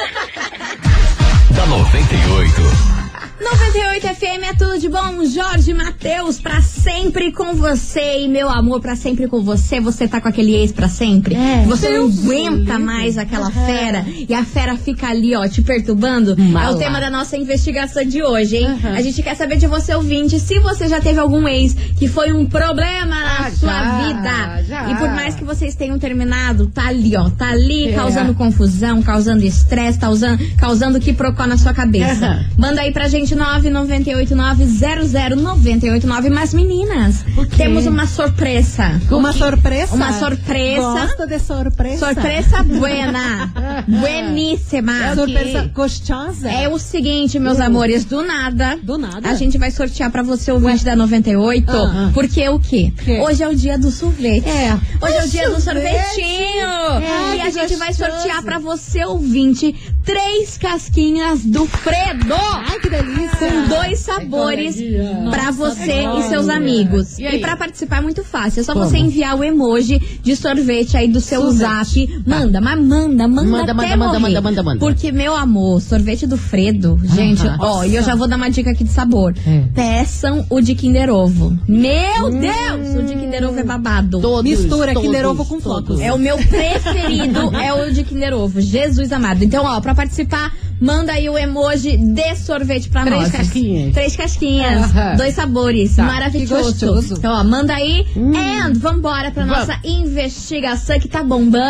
da 1.54 1.66
98. 1.66 2.99
98 3.40 4.06
FM 4.14 4.42
é 4.50 4.52
tudo 4.54 4.78
de 4.78 4.88
bom. 4.88 5.24
Jorge 5.24 5.72
Matheus, 5.72 6.38
pra 6.38 6.60
sempre 6.60 7.32
com 7.32 7.54
você. 7.54 8.20
E 8.20 8.28
meu 8.28 8.50
amor, 8.50 8.80
pra 8.80 8.94
sempre 8.94 9.26
com 9.28 9.40
você. 9.42 9.80
Você 9.80 10.06
tá 10.06 10.20
com 10.20 10.28
aquele 10.28 10.54
ex 10.54 10.72
pra 10.72 10.88
sempre? 10.88 11.34
É. 11.34 11.64
Você 11.66 11.88
não 11.88 12.04
aguenta 12.06 12.78
mais 12.78 13.16
aquela 13.16 13.50
fera. 13.50 14.04
E 14.28 14.34
a 14.34 14.44
fera 14.44 14.76
fica 14.76 15.08
ali, 15.08 15.34
ó, 15.34 15.48
te 15.48 15.62
perturbando. 15.62 16.32
É 16.38 16.42
Mala. 16.42 16.76
o 16.76 16.78
tema 16.78 17.00
da 17.00 17.08
nossa 17.08 17.34
investigação 17.36 18.04
de 18.04 18.22
hoje, 18.22 18.56
hein? 18.58 18.66
Aham. 18.66 18.94
A 18.94 19.00
gente 19.00 19.22
quer 19.22 19.34
saber 19.34 19.56
de 19.56 19.66
você, 19.66 19.94
ouvinte, 19.94 20.38
se 20.38 20.58
você 20.60 20.86
já 20.86 21.00
teve 21.00 21.18
algum 21.18 21.48
ex 21.48 21.74
que 21.98 22.06
foi 22.08 22.32
um 22.32 22.44
problema 22.44 23.06
na 23.06 23.46
Ah, 23.46 23.50
sua 23.52 23.72
já, 23.72 24.06
vida. 24.06 24.62
já. 24.64 24.90
E 24.92 24.96
por 24.96 25.08
mais 25.10 25.34
que 25.34 25.44
vocês 25.44 25.74
tenham 25.74 25.98
terminado, 25.98 26.66
tá 26.66 26.88
ali, 26.88 27.16
ó. 27.16 27.30
Tá 27.30 27.48
ali 27.48 27.88
É. 27.88 27.92
causando 27.94 28.34
confusão, 28.34 29.00
causando 29.02 29.42
estresse, 29.44 29.98
causando, 29.98 30.38
causando 30.58 31.00
que 31.00 31.12
procó 31.14 31.46
na 31.46 31.56
sua 31.56 31.72
cabeça. 31.72 32.26
Aham. 32.26 32.44
Manda 32.58 32.82
aí 32.82 32.92
pra 32.92 33.08
gente 33.08 33.29
998900989. 33.36 36.30
Mas 36.30 36.54
meninas, 36.54 37.24
temos 37.56 37.86
uma 37.86 38.06
surpresa. 38.06 39.00
Uma 39.10 39.32
surpresa? 39.32 39.94
Uma 39.94 40.12
surpresa. 40.12 40.80
Gosta 40.80 41.26
de 41.26 41.38
surpresa? 41.38 42.06
Surpresa 42.06 42.62
buena. 42.62 43.52
Bueníssima. 43.88 45.14
Surpresa 45.14 45.70
gostosa? 45.74 46.50
É 46.50 46.68
o 46.68 46.78
seguinte, 46.78 47.38
meus 47.38 47.60
amores, 47.60 48.04
do 48.04 48.22
nada. 48.22 48.78
Do 48.82 48.98
nada? 48.98 49.28
A 49.28 49.34
gente 49.34 49.58
vai 49.58 49.70
sortear 49.70 50.10
pra 50.10 50.22
você 50.22 50.52
o 50.52 50.58
vídeo 50.58 50.84
da 50.84 50.96
98. 50.96 51.70
Ah. 51.70 52.10
Porque 52.12 52.46
o 52.48 52.58
quê? 52.58 52.92
Quê? 53.04 53.20
Hoje 53.20 53.42
é 53.42 53.48
o 53.48 53.54
dia 53.54 53.78
do 53.78 53.90
sorvete. 53.90 54.48
É. 54.48 54.74
Hoje 55.00 55.16
é 55.16 55.24
o 55.24 55.28
dia 55.28 55.50
do 55.50 55.60
sorvete. 55.60 56.04
sorvetinho. 56.06 56.66
É, 57.02 57.36
e 57.36 57.40
a 57.40 57.44
que 57.46 57.52
gente 57.52 57.76
vai 57.76 57.88
gostoso. 57.88 58.10
sortear 58.10 58.42
pra 58.42 58.58
você, 58.58 59.04
ouvinte, 59.04 59.74
três 60.04 60.56
casquinhas 60.58 61.44
do 61.44 61.66
Fredo. 61.66 62.34
Ai, 62.34 62.78
que 62.80 62.88
delícia. 62.88 63.50
Com 63.50 63.68
dois 63.68 63.98
sabores 64.00 64.74
coleguinha. 64.76 65.30
pra 65.30 65.44
Nossa, 65.52 65.74
você 65.74 66.04
e 66.18 66.22
seus 66.28 66.48
amigos. 66.48 67.18
E 67.18 67.24
E, 67.24 67.38
pra 67.38 67.56
participar 67.56 67.98
é 67.98 68.00
muito 68.00 68.24
fácil. 68.24 68.60
É 68.60 68.64
só 68.64 68.72
Como? 68.72 68.84
você 68.86 68.98
enviar 68.98 69.36
o 69.38 69.44
emoji 69.44 70.00
de 70.22 70.34
sorvete 70.36 70.96
aí 70.96 71.08
do 71.08 71.20
seu 71.20 71.40
Sorvete. 71.42 72.06
zap. 72.06 72.22
Manda, 72.26 72.60
mas 72.60 72.78
manda, 72.80 73.28
manda, 73.28 73.50
Manda, 73.50 73.72
até 73.72 73.74
manda, 73.74 73.96
manda, 73.96 74.18
morrer. 74.20 74.20
manda, 74.20 74.40
manda, 74.42 74.62
manda. 74.62 74.78
Porque, 74.80 75.12
meu 75.12 75.34
amor, 75.36 75.80
sorvete 75.80 76.26
do 76.26 76.36
Fredo, 76.36 76.98
gente, 77.04 77.46
Aham. 77.46 77.56
ó, 77.60 77.84
e 77.84 77.94
eu 77.96 78.02
já 78.02 78.14
vou 78.14 78.26
dar 78.26 78.36
uma 78.36 78.50
dica 78.50 78.70
aqui 78.70 78.84
de 78.84 78.90
sabor. 78.90 79.34
É. 79.46 79.64
Peçam 79.74 80.44
o 80.50 80.60
de 80.60 80.74
Kinder 80.74 81.10
Ovo. 81.10 81.56
Meu 81.68 82.30
Deus, 82.30 82.94
o 82.96 83.02
de 83.02 83.14
Kinder 83.14 83.48
Ovo 83.48 83.58
é 83.58 83.64
babado. 83.64 84.20
Todos, 84.20 84.42
Mistura 84.50 84.92
todos, 84.92 85.06
Kinder 85.06 85.26
Ovo 85.26 85.44
com 85.44 85.60
todos. 85.60 85.86
flocos. 85.86 86.00
É 86.00 86.12
o 86.12 86.18
meu 86.18 86.36
preferido, 86.38 87.54
é 87.56 87.72
o 87.72 87.92
de 87.92 88.02
Kinder 88.04 88.34
Ovo. 88.34 88.60
Jesus 88.60 89.12
amado. 89.12 89.42
Então, 89.44 89.64
ó, 89.64 89.80
pra 89.80 89.89
participar, 89.94 90.52
manda 90.80 91.12
aí 91.12 91.28
o 91.28 91.36
emoji 91.38 91.96
de 91.96 92.36
sorvete 92.36 92.88
pra 92.88 93.04
Três 93.04 93.22
nós. 93.22 93.30
casquinhas. 93.32 93.92
Três 93.94 94.16
casquinhas. 94.16 94.90
Dois 95.16 95.34
sabores. 95.34 95.94
Que 95.94 96.02
Maravilhoso. 96.02 97.14
Então, 97.18 97.32
ó, 97.32 97.44
manda 97.44 97.74
aí. 97.74 98.06
And 98.16 98.72
vambora 98.78 99.30
pra 99.30 99.44
Vamos. 99.44 99.58
nossa 99.66 99.78
investigação 99.84 100.98
que 100.98 101.08
tá 101.08 101.22
bombando. 101.22 101.60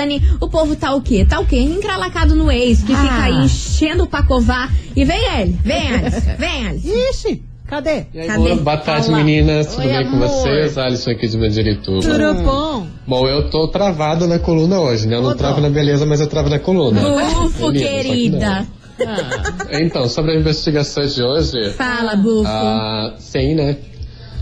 O 0.41 0.49
povo 0.49 0.77
tá 0.77 0.95
o 0.95 1.01
quê? 1.03 1.25
Tá 1.25 1.41
o 1.41 1.47
quê? 1.47 1.59
Encralacado 1.61 2.35
no 2.35 2.51
ex, 2.51 2.83
que 2.83 2.93
Ah. 2.93 2.97
fica 3.03 3.23
aí 3.25 3.45
enchendo 3.45 4.05
o 4.05 4.07
pacovar. 4.07 4.71
E 4.97 5.05
vem 5.05 5.23
ele. 5.41 5.59
Vem, 5.65 5.89
Alice. 5.95 6.21
Vem, 6.39 6.67
Alice. 6.67 6.89
Ixi, 6.89 7.43
cadê? 7.71 8.05
E 8.13 8.21
aí, 8.21 8.27
Cadê? 8.27 8.55
boa, 8.57 8.77
tarde, 8.77 9.09
Olá. 9.09 9.19
meninas. 9.19 9.69
Tudo 9.69 9.87
Oi, 9.87 9.89
bem 9.89 10.11
com 10.11 10.17
amor. 10.17 10.29
vocês? 10.29 10.77
Alisson 10.77 11.11
aqui 11.13 11.29
de 11.29 11.39
Mandirituba. 11.39 12.01
Tudo 12.03 12.35
bom? 12.43 12.87
Bom, 13.07 13.29
eu 13.29 13.49
tô 13.49 13.69
travado 13.69 14.27
na 14.27 14.39
coluna 14.39 14.81
hoje, 14.81 15.07
né? 15.07 15.17
Eu 15.17 15.23
não 15.23 15.31
Ô, 15.31 15.35
travo 15.35 15.61
na 15.61 15.71
beleza, 15.71 16.05
mas 16.05 16.21
eu 16.21 16.27
travo 16.27 16.49
na 16.51 16.59
coluna. 16.59 17.01
Bufo, 17.01 17.73
querida. 17.73 18.67
não. 18.99 19.81
Então, 19.81 20.07
sobre 20.09 20.33
a 20.33 20.35
investigação 20.37 21.07
de 21.07 21.23
hoje, 21.23 21.71
Fala, 21.71 22.17
Bufo. 22.17 22.47
ah, 22.47 23.15
sim, 23.19 23.55
né? 23.55 23.77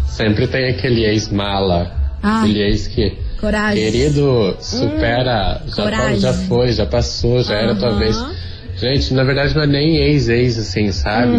Sempre 0.08 0.48
tem 0.48 0.70
aquele 0.70 1.04
ex-mala. 1.04 1.92
Ah. 2.22 2.40
Aquele 2.42 2.62
ex 2.62 2.88
que. 2.88 3.16
Coragem. 3.40 3.84
Querido, 3.84 4.56
supera. 4.60 5.62
já, 5.68 5.74
coragem. 5.84 6.18
já 6.18 6.32
foi, 6.32 6.72
já 6.72 6.86
passou, 6.86 7.40
já 7.44 7.54
era 7.54 7.76
tua 7.76 7.94
vez. 7.96 8.16
Gente, 8.80 9.12
na 9.12 9.24
verdade 9.24 9.54
não 9.56 9.62
é 9.62 9.66
nem 9.66 9.96
ex-ex, 9.96 10.56
assim, 10.56 10.92
sabe? 10.92 11.32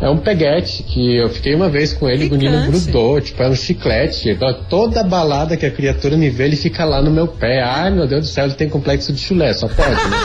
É 0.00 0.08
um 0.08 0.18
peguete 0.18 0.84
que 0.84 1.16
eu 1.16 1.28
fiquei 1.28 1.54
uma 1.54 1.68
vez 1.68 1.92
com 1.92 2.08
ele, 2.08 2.26
o 2.28 2.30
menino 2.30 2.64
grudou, 2.66 3.20
tipo, 3.20 3.42
é 3.42 3.48
um 3.48 3.54
chiclete. 3.56 4.38
Toda 4.68 5.02
balada 5.02 5.56
que 5.56 5.66
a 5.66 5.70
criatura 5.70 6.16
me 6.16 6.30
vê, 6.30 6.44
ele 6.44 6.56
fica 6.56 6.84
lá 6.84 7.02
no 7.02 7.10
meu 7.10 7.26
pé. 7.26 7.60
Ai, 7.62 7.90
meu 7.90 8.06
Deus 8.06 8.22
do 8.22 8.28
céu, 8.28 8.44
ele 8.44 8.54
tem 8.54 8.68
complexo 8.68 9.12
de 9.12 9.18
chulé, 9.20 9.52
só 9.52 9.66
pode, 9.66 9.90
né? 9.90 10.16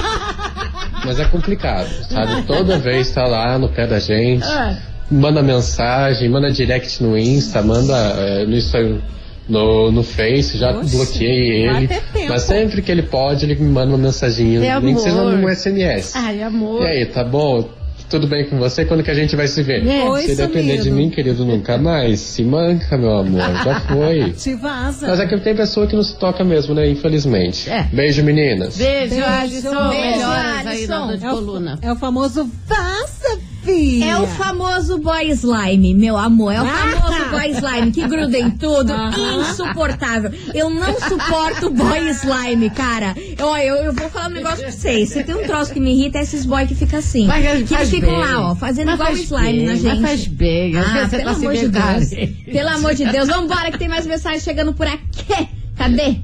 Mas 1.04 1.20
é 1.20 1.26
complicado, 1.26 1.88
sabe? 2.10 2.44
Toda 2.44 2.78
vez 2.80 3.10
tá 3.12 3.26
lá 3.26 3.58
no 3.58 3.70
pé 3.70 3.86
da 3.88 4.00
gente, 4.00 4.44
Ah. 4.46 4.78
manda 5.10 5.42
mensagem, 5.42 6.30
manda 6.30 6.52
direct 6.52 7.02
no 7.04 7.18
Insta, 7.18 7.62
manda 7.62 7.96
é, 7.96 8.46
no 8.46 8.56
Instagram. 8.56 9.00
No, 9.48 9.92
no 9.92 10.02
Face, 10.04 10.58
já 10.58 10.72
Oxe, 10.76 10.96
bloqueei 10.96 11.68
ele. 11.68 11.90
Mas 12.28 12.42
sempre 12.44 12.82
que 12.82 12.92
ele 12.92 13.04
pode, 13.04 13.46
ele 13.46 13.56
me 13.56 13.70
manda 13.70 13.90
uma 13.92 13.98
mensaginha. 13.98 14.60
Meu 14.60 14.82
nem 14.82 14.96
que 14.96 15.02
seja 15.02 15.22
amor. 15.22 15.34
um 15.36 15.48
SMS. 15.56 16.16
Ai, 16.16 16.42
amor. 16.42 16.82
E 16.82 16.86
aí, 16.88 17.06
tá 17.06 17.24
bom? 17.24 17.70
Tudo 18.10 18.28
bem 18.28 18.46
com 18.46 18.58
você? 18.60 18.86
Quando 18.86 19.04
que 19.04 19.10
a 19.10 19.16
gente 19.16 19.36
vai 19.36 19.48
se 19.48 19.64
ver? 19.64 19.86
É. 19.86 20.04
Oi, 20.04 20.22
se 20.24 20.36
depender 20.36 20.78
de 20.78 20.92
mim, 20.92 21.10
querido, 21.10 21.44
nunca 21.44 21.76
mais. 21.78 22.20
Se 22.20 22.44
manca, 22.44 22.96
meu 22.98 23.18
amor. 23.18 23.42
Já 23.64 23.80
foi. 23.82 24.32
Te 24.38 24.54
vaza. 24.56 25.08
Mas 25.08 25.20
é 25.20 25.26
que 25.26 25.38
tem 25.40 25.56
pessoa 25.56 25.88
que 25.88 25.96
não 25.96 26.04
se 26.04 26.16
toca 26.18 26.44
mesmo, 26.44 26.76
né? 26.76 26.88
Infelizmente. 26.88 27.68
É. 27.70 27.84
Beijo, 27.92 28.24
meninas. 28.24 28.78
Beijo, 28.78 29.10
Beijo. 29.16 29.26
Alisson. 29.26 29.90
Beijo, 29.90 30.26
aí 30.26 30.68
Alisson. 30.68 31.08
dor 31.08 31.18
de 31.18 31.26
É 31.26 31.32
o, 31.32 31.36
coluna. 31.36 31.80
é 31.82 31.92
o 31.92 31.96
famoso 31.96 32.50
vaza, 32.68 33.40
é 34.04 34.18
o 34.20 34.28
famoso 34.28 34.98
boy 35.00 35.30
slime, 35.32 35.94
meu 35.94 36.18
amor. 36.18 36.54
É 36.54 36.62
o 36.62 36.66
ah! 36.66 36.70
famoso 36.70 37.30
boy 37.30 37.50
slime 37.52 37.92
que 37.92 38.08
gruda 38.08 38.38
em 38.38 38.52
tudo. 38.52 38.94
Insuportável. 39.42 40.32
Eu 40.54 40.70
não 40.70 40.94
suporto 41.00 41.70
boy 41.72 42.10
slime, 42.10 42.70
cara. 42.70 43.16
Ó, 43.40 43.58
eu, 43.58 43.76
eu 43.76 43.94
vou 43.94 44.10
falar 44.10 44.28
um 44.28 44.34
negócio 44.34 44.60
pra 44.60 44.72
vocês. 44.72 45.10
Se 45.10 45.24
tem 45.24 45.36
um 45.36 45.44
troço 45.44 45.74
que 45.74 45.80
me 45.80 45.92
irrita, 45.92 46.20
é 46.20 46.22
esses 46.22 46.46
boy 46.46 46.66
que 46.66 46.76
ficam 46.76 47.00
assim. 47.00 47.26
Mas, 47.28 47.68
que 47.68 47.74
eles 47.74 47.90
ficam 47.90 48.18
lá, 48.18 48.52
ó, 48.52 48.56
fazendo 48.56 48.88
mas 48.88 49.00
igual 49.00 49.14
slime 49.14 49.58
bem, 49.58 49.66
na 49.66 49.76
gente. 49.76 49.86
Mas 49.86 50.02
faz 50.02 50.28
bem. 50.28 50.78
Ah, 50.78 51.08
pelo 51.10 51.30
amor 51.30 51.54
de 51.54 51.68
Deus. 51.68 52.10
Pelo 52.46 52.70
amor 52.70 52.94
de 52.96 53.06
Deus. 53.06 53.28
Vambora 53.28 53.72
que 53.72 53.78
tem 53.78 53.88
mais 53.88 54.06
mensagens 54.06 54.44
chegando 54.44 54.74
por 54.74 54.88
aqui. 54.88 55.48
Cadê? 55.76 56.18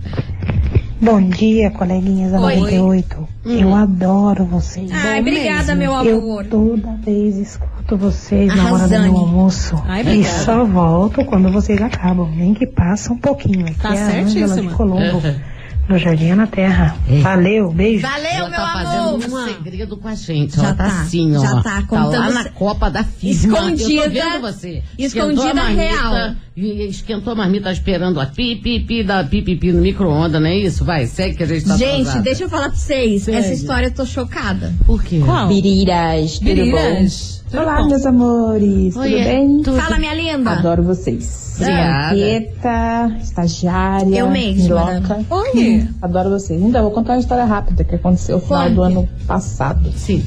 Bom 1.02 1.22
dia, 1.30 1.72
coleguinhas 1.72 2.32
da 2.32 2.40
98. 2.40 3.21
Hum. 3.46 3.60
Eu 3.60 3.76
adoro 3.76 4.46
vocês. 4.46 4.92
Ai, 4.92 5.22
Bom 5.22 5.30
obrigada, 5.30 5.76
mesmo. 5.76 5.78
meu 5.78 5.96
amor. 5.96 6.46
Eu 6.46 6.50
toda 6.50 6.96
vez 6.98 7.38
escuto 7.38 7.98
vocês 7.98 8.56
na 8.56 8.72
hora 8.72 8.88
do 8.88 9.00
meu 9.00 9.18
almoço. 9.18 9.82
Ai, 9.88 10.04
e 10.04 10.24
só 10.24 10.64
volto 10.64 11.26
quando 11.26 11.52
vocês 11.52 11.82
acabam. 11.82 12.30
Nem 12.36 12.54
que 12.54 12.68
passa 12.68 13.12
um 13.12 13.18
pouquinho. 13.18 13.66
Aqui 13.66 13.80
tá 13.80 13.96
é 13.96 14.20
a 14.20 14.24
de 14.24 14.70
Colombo. 14.70 15.18
Uhum 15.18 15.51
no 15.90 15.98
Jardim 15.98 16.34
na 16.34 16.48
Terra. 16.48 16.96
Valeu, 17.22 17.72
beijo. 17.72 18.02
Valeu, 18.08 18.30
Ela 18.32 18.50
meu 18.50 18.58
tá 18.60 18.72
amor. 18.72 19.20
fazendo 19.22 19.36
um 19.36 19.46
segredo 19.46 19.98
com 19.98 20.08
a 20.08 20.16
gente. 20.16 20.56
Já 20.56 20.64
Ela 20.64 20.74
tá, 20.76 20.84
tá, 20.90 21.02
assim, 21.02 21.36
ó. 21.36 21.42
já 21.42 21.62
tá 21.62 21.82
contando 21.84 22.12
lá 22.20 22.30
na 22.30 22.50
Copa 22.50 22.90
da 22.90 23.04
FIFA. 23.04 23.48
Escondida. 23.48 23.92
Eu 23.94 24.04
tô 24.04 24.10
vendo 24.10 24.42
você. 24.42 24.84
Escondida 24.98 25.54
marmita, 25.54 25.82
real. 25.82 26.36
E 26.56 26.88
esquentou 26.88 27.34
a 27.34 27.36
marmita 27.36 27.72
esperando 27.72 28.20
a 28.20 28.26
pi, 28.26 28.56
pi, 28.56 29.04
da 29.04 29.24
pi, 29.24 29.42
pi, 29.42 29.72
no 29.74 29.82
micro-ondas, 29.82 30.42
não 30.42 30.48
é 30.48 30.58
isso? 30.58 30.86
Vai, 30.86 31.08
segue 31.08 31.36
que 31.38 31.44
a 31.44 31.48
gente 31.48 31.66
tá 31.66 31.76
Gente, 31.78 32.02
atrasada. 32.02 32.22
deixa 32.24 32.44
eu 32.44 32.50
falar 32.50 32.70
pra 32.70 32.78
vocês. 32.78 33.24
Segue. 33.24 33.38
Essa 33.38 33.54
história 33.54 33.88
eu 33.88 33.92
tô 33.94 34.06
chocada. 34.06 34.74
Por 34.86 35.04
quê? 35.04 35.22
Qual? 35.24 35.48
Biriras, 35.48 36.34
tudo 36.40 36.46
Biriras. 36.46 37.41
Tudo 37.52 37.64
Olá, 37.64 37.82
bom? 37.82 37.88
meus 37.90 38.06
amores, 38.06 38.96
Oi, 38.96 39.10
tudo 39.12 39.24
bem? 39.24 39.62
tudo. 39.62 39.78
Fala, 39.78 40.00
minha 40.00 40.14
linda. 40.14 40.52
Adoro 40.52 40.84
vocês. 40.84 41.58
Obrigada. 41.60 43.18
Estagiária, 43.22 44.20
Eu 44.20 44.30
mesma, 44.32 44.92
louca. 44.94 45.20
Oi. 45.30 45.88
Adoro 46.02 46.30
vocês. 46.30 46.62
Então, 46.62 46.80
eu 46.80 46.86
vou 46.86 46.92
contar 46.94 47.14
uma 47.14 47.20
história 47.20 47.44
rápida 47.44 47.84
que 47.84 47.96
aconteceu 47.96 48.38
no 48.38 48.42
final 48.42 48.70
do 48.70 48.82
ano 48.84 49.10
passado. 49.28 49.92
Sim. 49.92 50.24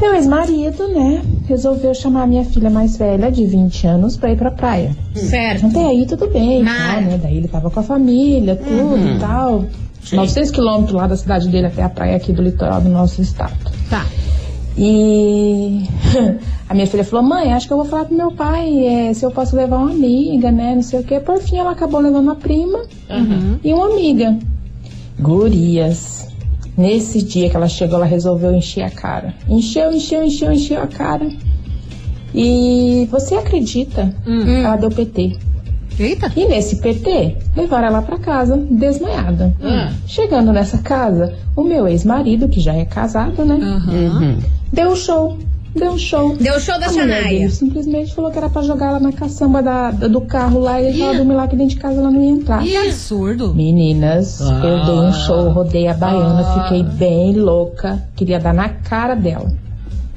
Meu 0.00 0.14
ex-marido, 0.14 0.88
né, 0.88 1.22
resolveu 1.46 1.94
chamar 1.94 2.24
a 2.24 2.26
minha 2.26 2.44
filha 2.44 2.68
mais 2.68 2.96
velha, 2.98 3.30
de 3.32 3.46
20 3.46 3.86
anos, 3.86 4.16
pra 4.16 4.30
ir 4.30 4.36
pra 4.36 4.50
praia. 4.50 4.94
Certo. 5.14 5.66
Até 5.66 5.86
aí 5.86 6.04
tudo 6.06 6.28
bem, 6.28 6.62
Mas- 6.62 6.76
tal, 6.94 7.00
né? 7.02 7.20
Daí 7.22 7.36
ele 7.38 7.48
tava 7.48 7.70
com 7.70 7.80
a 7.80 7.82
família, 7.82 8.56
tudo 8.56 8.98
e 9.08 9.18
tal. 9.18 9.64
900 10.12 10.50
quilômetros 10.50 10.94
lá 10.94 11.06
da 11.06 11.16
cidade 11.16 11.48
dele 11.48 11.68
até 11.68 11.82
a 11.82 11.88
praia 11.88 12.16
aqui 12.16 12.30
do 12.32 12.42
litoral 12.42 12.80
do 12.82 12.88
nosso 12.90 13.22
estado. 13.22 13.54
E 14.76 15.84
a 16.68 16.74
minha 16.74 16.86
filha 16.86 17.04
falou, 17.04 17.24
mãe, 17.24 17.52
acho 17.52 17.66
que 17.66 17.72
eu 17.72 17.76
vou 17.76 17.86
falar 17.86 18.06
pro 18.06 18.16
meu 18.16 18.32
pai 18.32 18.86
é, 18.86 19.14
se 19.14 19.24
eu 19.24 19.30
posso 19.30 19.54
levar 19.54 19.76
uma 19.78 19.90
amiga, 19.90 20.50
né? 20.50 20.74
Não 20.74 20.82
sei 20.82 21.00
o 21.00 21.04
quê. 21.04 21.20
Por 21.20 21.38
fim, 21.38 21.58
ela 21.58 21.70
acabou 21.70 22.00
levando 22.00 22.24
uma 22.24 22.36
prima 22.36 22.80
e 23.62 23.72
uma 23.72 23.86
amiga. 23.86 24.36
Gurias. 25.18 26.28
Nesse 26.76 27.22
dia 27.22 27.48
que 27.48 27.56
ela 27.56 27.68
chegou, 27.68 27.96
ela 27.96 28.06
resolveu 28.06 28.52
encher 28.52 28.82
a 28.82 28.90
cara. 28.90 29.32
Encheu, 29.48 29.92
encheu, 29.92 30.24
encheu, 30.24 30.52
encheu 30.52 30.82
a 30.82 30.88
cara. 30.88 31.28
E 32.34 33.08
você 33.12 33.36
acredita? 33.36 34.12
Ela 34.64 34.76
deu 34.76 34.90
PT. 34.90 35.36
Eita. 35.96 36.32
E 36.34 36.46
nesse 36.46 36.76
PT, 36.80 37.36
levaram 37.56 37.86
ela 37.86 38.02
pra 38.02 38.18
casa, 38.18 38.56
desmaiada. 38.68 39.54
Chegando 40.08 40.52
nessa 40.52 40.78
casa, 40.78 41.32
o 41.54 41.62
meu 41.62 41.86
ex-marido, 41.86 42.48
que 42.48 42.58
já 42.60 42.74
é 42.74 42.84
casado, 42.84 43.44
né? 43.44 43.54
Uhum. 43.54 44.38
Deu 44.74 44.90
um 44.90 44.96
show. 44.96 45.38
Deu 45.74 45.90
um 45.92 45.98
show. 45.98 46.36
Deu 46.36 46.60
show 46.60 46.78
da 46.78 46.88
Xanaia. 46.88 47.50
simplesmente 47.50 48.14
falou 48.14 48.30
que 48.30 48.38
era 48.38 48.48
pra 48.48 48.62
jogar 48.62 48.86
ela 48.90 49.00
na 49.00 49.12
caçamba 49.12 49.60
da, 49.62 49.90
da- 49.90 50.06
do 50.06 50.20
carro 50.20 50.60
lá 50.60 50.80
e 50.80 51.00
ela 51.02 51.14
dormir 51.14 51.34
lá 51.34 51.48
que 51.48 51.56
dentro 51.56 51.74
de 51.74 51.80
casa 51.80 52.00
ela 52.00 52.10
não 52.12 52.22
ia 52.22 52.30
entrar. 52.30 52.62
Que 52.62 52.76
absurdo. 52.76 53.52
Meninas, 53.54 54.40
eu 54.40 54.84
dei 54.84 54.94
um 54.94 55.12
show, 55.12 55.48
rodei 55.50 55.88
a 55.88 55.94
baiana, 55.94 56.42
Ah. 56.46 56.62
fiquei 56.62 56.82
bem 56.84 57.32
louca. 57.34 58.02
Queria 58.14 58.38
dar 58.38 58.54
na 58.54 58.68
cara 58.68 59.14
dela. 59.16 59.52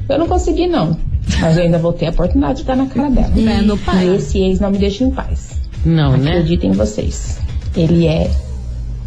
Eu 0.07 0.19
não 0.19 0.27
consegui, 0.27 0.67
não. 0.67 0.95
Mas 1.41 1.57
eu 1.57 1.63
ainda 1.63 1.77
vou 1.79 1.91
ter 1.91 2.05
a 2.05 2.09
oportunidade 2.11 2.59
de 2.59 2.63
dar 2.65 2.75
na 2.77 2.85
cara 2.85 3.09
dela. 3.09 3.31
É, 3.35 3.61
no 3.61 3.77
pai. 3.79 4.07
E 4.07 4.15
esse 4.15 4.39
ex 4.39 4.59
não 4.59 4.69
me 4.71 4.77
deixa 4.77 5.03
em 5.03 5.11
paz. 5.11 5.59
Não, 5.83 6.15
né? 6.17 6.31
Acreditem 6.31 6.69
em 6.69 6.73
vocês. 6.73 7.39
Ele 7.75 8.05
é 8.05 8.29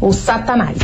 o 0.01 0.11
satanás. 0.11 0.77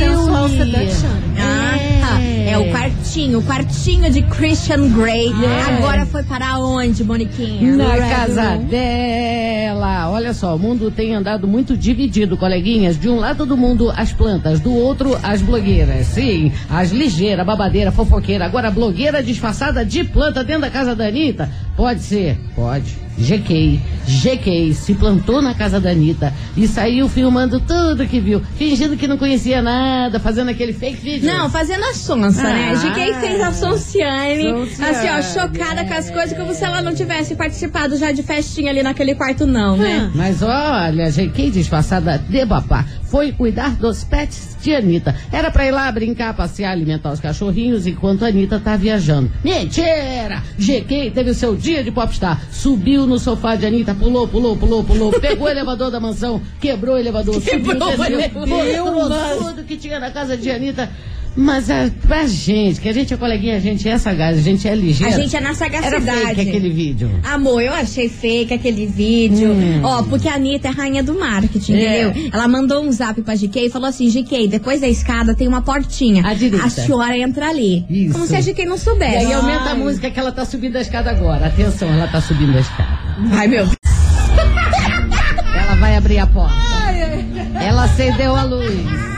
É 2.53 2.59
o 2.59 2.71
quartinho, 2.71 3.39
o 3.39 3.43
quartinho 3.43 4.11
de 4.11 4.21
Christian 4.23 4.91
Grey. 4.91 5.33
Agora 5.79 6.05
foi 6.05 6.23
para 6.23 6.59
onde, 6.59 7.03
Moniquinha? 7.03 7.77
Na 7.77 7.95
Red 7.95 8.01
casa 8.11 8.51
Room. 8.51 8.65
dela. 8.65 10.11
Olha 10.11 10.35
só, 10.35 10.55
o 10.55 10.59
mundo 10.59 10.91
tem 10.91 11.15
andado 11.15 11.49
muito 11.49 11.75
dividido, 11.77 12.37
coleguinhas. 12.37 13.01
De 13.01 13.09
um 13.09 13.17
lado 13.19 13.47
do 13.47 13.57
mundo, 13.57 13.91
as 13.97 14.13
plantas, 14.13 14.61
do 14.61 14.75
outro, 14.75 15.19
as 15.23 15.41
blogueiras. 15.41 16.09
Sim, 16.09 16.53
as 16.69 16.91
ligeiras, 16.91 17.47
babadeira, 17.47 17.91
fofoqueira. 17.91 18.45
Agora, 18.45 18.71
blogueira 18.71 19.23
disfarçada 19.23 19.83
de 19.83 20.05
planta 20.05 20.45
dentro 20.45 20.63
da 20.63 20.71
casa 20.71 20.95
da 20.95 21.07
Anitta. 21.07 21.49
Pode 21.75 22.01
ser? 22.01 22.39
Pode. 22.55 22.99
GK, 23.17 23.81
GK 24.07 24.75
se 24.75 24.95
plantou 24.95 25.43
na 25.43 25.55
casa 25.55 25.81
da 25.81 25.91
Anitta 25.91 26.33
e 26.57 26.67
saiu 26.67 27.09
filmando 27.09 27.61
tudo 27.61 28.07
que 28.07 28.21
viu, 28.21 28.43
fingindo 28.57 28.97
que 28.97 29.07
não 29.07 29.19
conhecia 29.19 29.63
nada, 29.63 30.19
fazendo 30.19 30.51
aquele 30.51 30.73
fake 30.73 30.97
vídeo. 30.97 31.27
Não, 31.27 31.49
fazendo 31.51 31.85
a 31.85 31.95
sonsa, 31.95 32.43
né? 32.43 32.73
Ah. 32.75 32.79
De 32.79 32.95
quem 32.95 33.15
fez 33.15 33.41
a 33.41 33.53
Sonciane, 33.53 34.49
assim, 34.81 35.09
ó, 35.09 35.23
chocada 35.23 35.85
com 35.85 35.95
as 35.95 36.11
coisas, 36.11 36.37
como 36.37 36.55
se 36.55 36.65
ela 36.65 36.83
não 36.83 36.95
tivesse 36.95 37.35
participado 37.35 37.97
já 37.97 38.13
de 38.13 38.23
festinha 38.23 38.71
ali 38.71 38.83
naquele 38.83 39.15
quarto, 39.15 39.47
não, 39.47 39.77
né? 39.77 40.11
Mas 40.15 40.43
olha, 40.43 41.11
GK 41.11 41.51
disfarçada 41.51 42.19
de 42.19 42.45
babá 42.45 42.85
foi 43.13 43.31
cuidar 43.31 43.77
dos 43.77 44.05
pets 44.05 44.57
de 44.63 44.75
Anitta. 44.75 45.15
Era 45.31 45.51
pra 45.51 45.67
ir 45.67 45.71
lá 45.71 45.93
brincar, 45.93 46.33
passear, 46.35 46.73
alimentar 46.73 47.13
os 47.13 47.21
cachorrinhos 47.21 47.87
enquanto 47.87 48.25
a 48.25 48.29
Anitta 48.29 48.59
tá 48.59 48.75
viajando. 48.75 49.31
Mentira! 49.45 50.43
GK 50.59 51.11
teve 51.11 51.31
o 51.31 51.35
seu 51.35 51.55
dia 51.55 51.85
de 51.85 51.91
popstar. 51.91 52.41
Subiu 52.51 53.02
no 53.07 53.19
sofá 53.19 53.57
de 53.57 53.67
Anitta, 53.67 53.95
pulou, 53.95 54.27
pulou, 54.29 54.57
pulou, 54.57 54.85
pulou, 54.85 55.13
pegou 55.21 55.47
o 55.47 55.51
elevador 55.51 55.91
da 55.91 56.01
mansão, 56.01 56.41
quebrou 56.61 56.97
o 56.97 56.99
elevador, 56.99 57.41
Quebrou 57.43 57.93
subiu, 57.93 58.19
desceu, 58.19 58.85
mostrou 58.85 59.45
tudo 59.49 59.65
que 59.65 59.77
tinha 59.77 59.99
na 59.99 60.11
casa 60.11 60.37
de 60.37 60.51
Anitta. 60.51 60.91
Mas 61.35 61.71
é, 61.71 61.91
pra 62.07 62.27
gente, 62.27 62.79
que 62.81 62.89
a 62.89 62.93
gente 62.93 63.15
é 63.15 63.17
coleguinha, 63.17 63.57
a 63.57 63.59
gente 63.59 63.89
é 63.89 63.97
sagaz, 63.97 64.37
a 64.37 64.43
gente 64.43 64.69
é 64.69 64.73
A 64.73 64.75
ligeira. 64.75 65.17
gente 65.17 65.35
é 65.35 65.41
na 65.41 65.49
Era 65.49 65.57
sagacidade. 65.57 66.35
fake 66.35 66.41
aquele 66.43 66.69
vídeo. 66.71 67.11
Amor, 67.25 67.63
eu 67.63 67.73
achei 67.73 68.09
fake 68.11 68.53
aquele 68.53 68.87
vídeo. 68.87 69.51
Ó, 69.83 70.03
porque 70.03 70.29
a 70.29 70.35
Anitta 70.35 70.69
é 70.69 70.71
rainha 70.71 71.03
do 71.03 71.19
marketing, 71.19 71.73
Hum. 71.73 71.77
É. 71.77 72.03
entendeu? 72.09 72.31
Ela 72.35 72.47
mandou 72.47 72.83
um 72.85 72.93
zap 72.93 73.21
pra 73.23 73.35
GK 73.35 73.67
e 73.67 73.71
falou 73.71 73.89
assim: 73.89 74.11
GK, 74.11 74.47
depois 74.47 74.81
da 74.83 74.89
escada 74.89 75.35
tem 75.35 75.49
uma 75.49 75.63
portinha. 75.63 76.23
À 76.27 76.35
direita. 76.35 76.67
A 76.67 76.69
senhora 76.69 77.17
entra 77.17 77.49
ali. 77.49 77.87
Isso. 77.89 78.13
Como 78.13 78.27
se 78.27 78.37
a 78.37 78.41
GK 78.41 78.67
não 78.67 78.77
E 78.77 78.79
soubesse. 78.79 79.17
aí 79.17 79.33
aumenta 79.33 79.71
a 79.71 79.75
música 79.75 80.11
que 80.11 80.21
ela 80.21 80.33
tá 80.33 80.45
subindo 80.45 80.77
a 80.77 80.81
escada 80.83 81.11
agora. 81.11 81.47
Atenção, 81.47 81.89
ela 81.89 82.09
tá 82.09 82.21
subindo 82.21 82.55
a 82.57 82.61
escada. 82.61 82.99
Ai, 83.33 83.49
meu 83.49 83.65
Deus. 83.65 83.77
Ela 85.57 85.75
vai 85.77 85.97
abrir 85.97 86.19
a 86.19 86.27
porta. 86.27 86.55
Ela 87.59 87.85
acendeu 87.85 88.35
a 88.37 88.43
luz. 88.43 89.12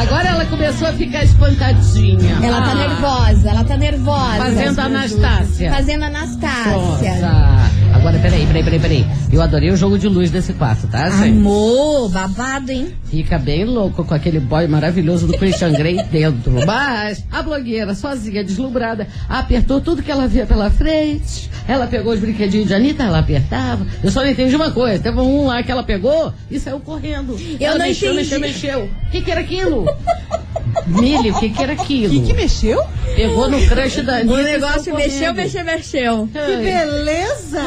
Agora 0.00 0.28
ela 0.28 0.44
começou 0.46 0.88
a 0.88 0.92
ficar 0.92 1.24
espantadinha. 1.24 2.38
Ela 2.42 2.62
tá 2.62 2.70
Ah, 2.70 2.74
nervosa, 2.74 3.50
ela 3.50 3.64
tá 3.64 3.76
nervosa. 3.76 4.36
Fazendo 4.36 4.78
Anastácia. 4.80 5.70
Fazendo 5.72 6.04
Anastácia. 6.04 6.72
Nossa. 7.20 7.79
Agora, 8.00 8.18
peraí, 8.18 8.46
peraí, 8.46 8.64
peraí, 8.64 8.80
peraí. 8.80 9.06
Eu 9.30 9.42
adorei 9.42 9.70
o 9.70 9.76
jogo 9.76 9.98
de 9.98 10.08
luz 10.08 10.30
desse 10.30 10.54
quarto, 10.54 10.86
tá, 10.86 11.10
gente? 11.10 11.36
Amor, 11.36 12.08
babado, 12.08 12.72
hein? 12.72 12.94
Fica 13.04 13.38
bem 13.38 13.66
louco 13.66 14.02
com 14.02 14.14
aquele 14.14 14.40
boy 14.40 14.66
maravilhoso 14.66 15.26
do 15.26 15.36
Christian 15.36 15.72
Grey 15.74 16.02
dentro. 16.10 16.64
Mas 16.66 17.22
a 17.30 17.42
blogueira, 17.42 17.94
sozinha, 17.94 18.42
deslumbrada, 18.42 19.06
apertou 19.28 19.82
tudo 19.82 20.02
que 20.02 20.10
ela 20.10 20.26
via 20.26 20.46
pela 20.46 20.70
frente. 20.70 21.50
Ela 21.68 21.86
pegou 21.86 22.14
os 22.14 22.20
brinquedinhos 22.20 22.68
de 22.68 22.74
Anitta, 22.74 23.02
ela 23.02 23.18
apertava. 23.18 23.86
Eu 24.02 24.10
só 24.10 24.22
não 24.22 24.30
entendi 24.30 24.56
uma 24.56 24.70
coisa. 24.70 25.02
Teve 25.02 25.20
um 25.20 25.44
lá 25.44 25.62
que 25.62 25.70
ela 25.70 25.82
pegou 25.82 26.32
e 26.50 26.58
saiu 26.58 26.80
correndo. 26.80 27.38
Eu 27.60 27.66
ela 27.68 27.78
não 27.80 27.86
mexeu, 27.86 28.14
entendi. 28.14 28.38
mexeu, 28.38 28.40
mexeu. 28.40 28.84
O 28.84 29.10
que, 29.10 29.20
que 29.20 29.30
era 29.30 29.42
aquilo? 29.42 29.84
Milho, 30.86 31.34
o 31.34 31.40
que, 31.40 31.50
que 31.50 31.62
era 31.62 31.72
aquilo? 31.72 32.12
Que 32.12 32.20
que 32.26 32.32
mexeu? 32.32 32.82
Pegou 33.14 33.48
no 33.48 33.58
crush 33.66 34.02
da 34.02 34.16
Anitta. 34.16 34.34
O 34.34 34.40
e 34.40 34.44
negócio 34.44 34.94
mexeu, 34.94 35.34
mexeu, 35.34 35.64
mexeu. 35.64 36.28
Que 36.32 36.56
beleza! 36.56 37.62